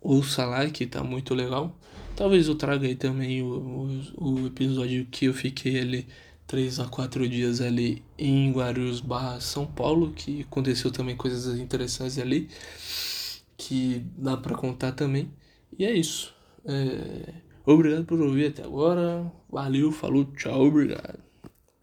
[0.00, 1.78] Ouça lá que tá muito legal.
[2.16, 6.06] Talvez eu traga aí também o, o, o episódio que eu fiquei ali
[6.52, 12.18] 3 a 4 dias ali em Guarulhos barra São Paulo, que aconteceu também coisas interessantes
[12.18, 12.50] ali,
[13.56, 15.32] que dá para contar também.
[15.78, 16.34] E é isso.
[16.66, 17.32] É...
[17.64, 19.32] Obrigado por ouvir até agora.
[19.50, 21.31] Valeu, falou, tchau, obrigado.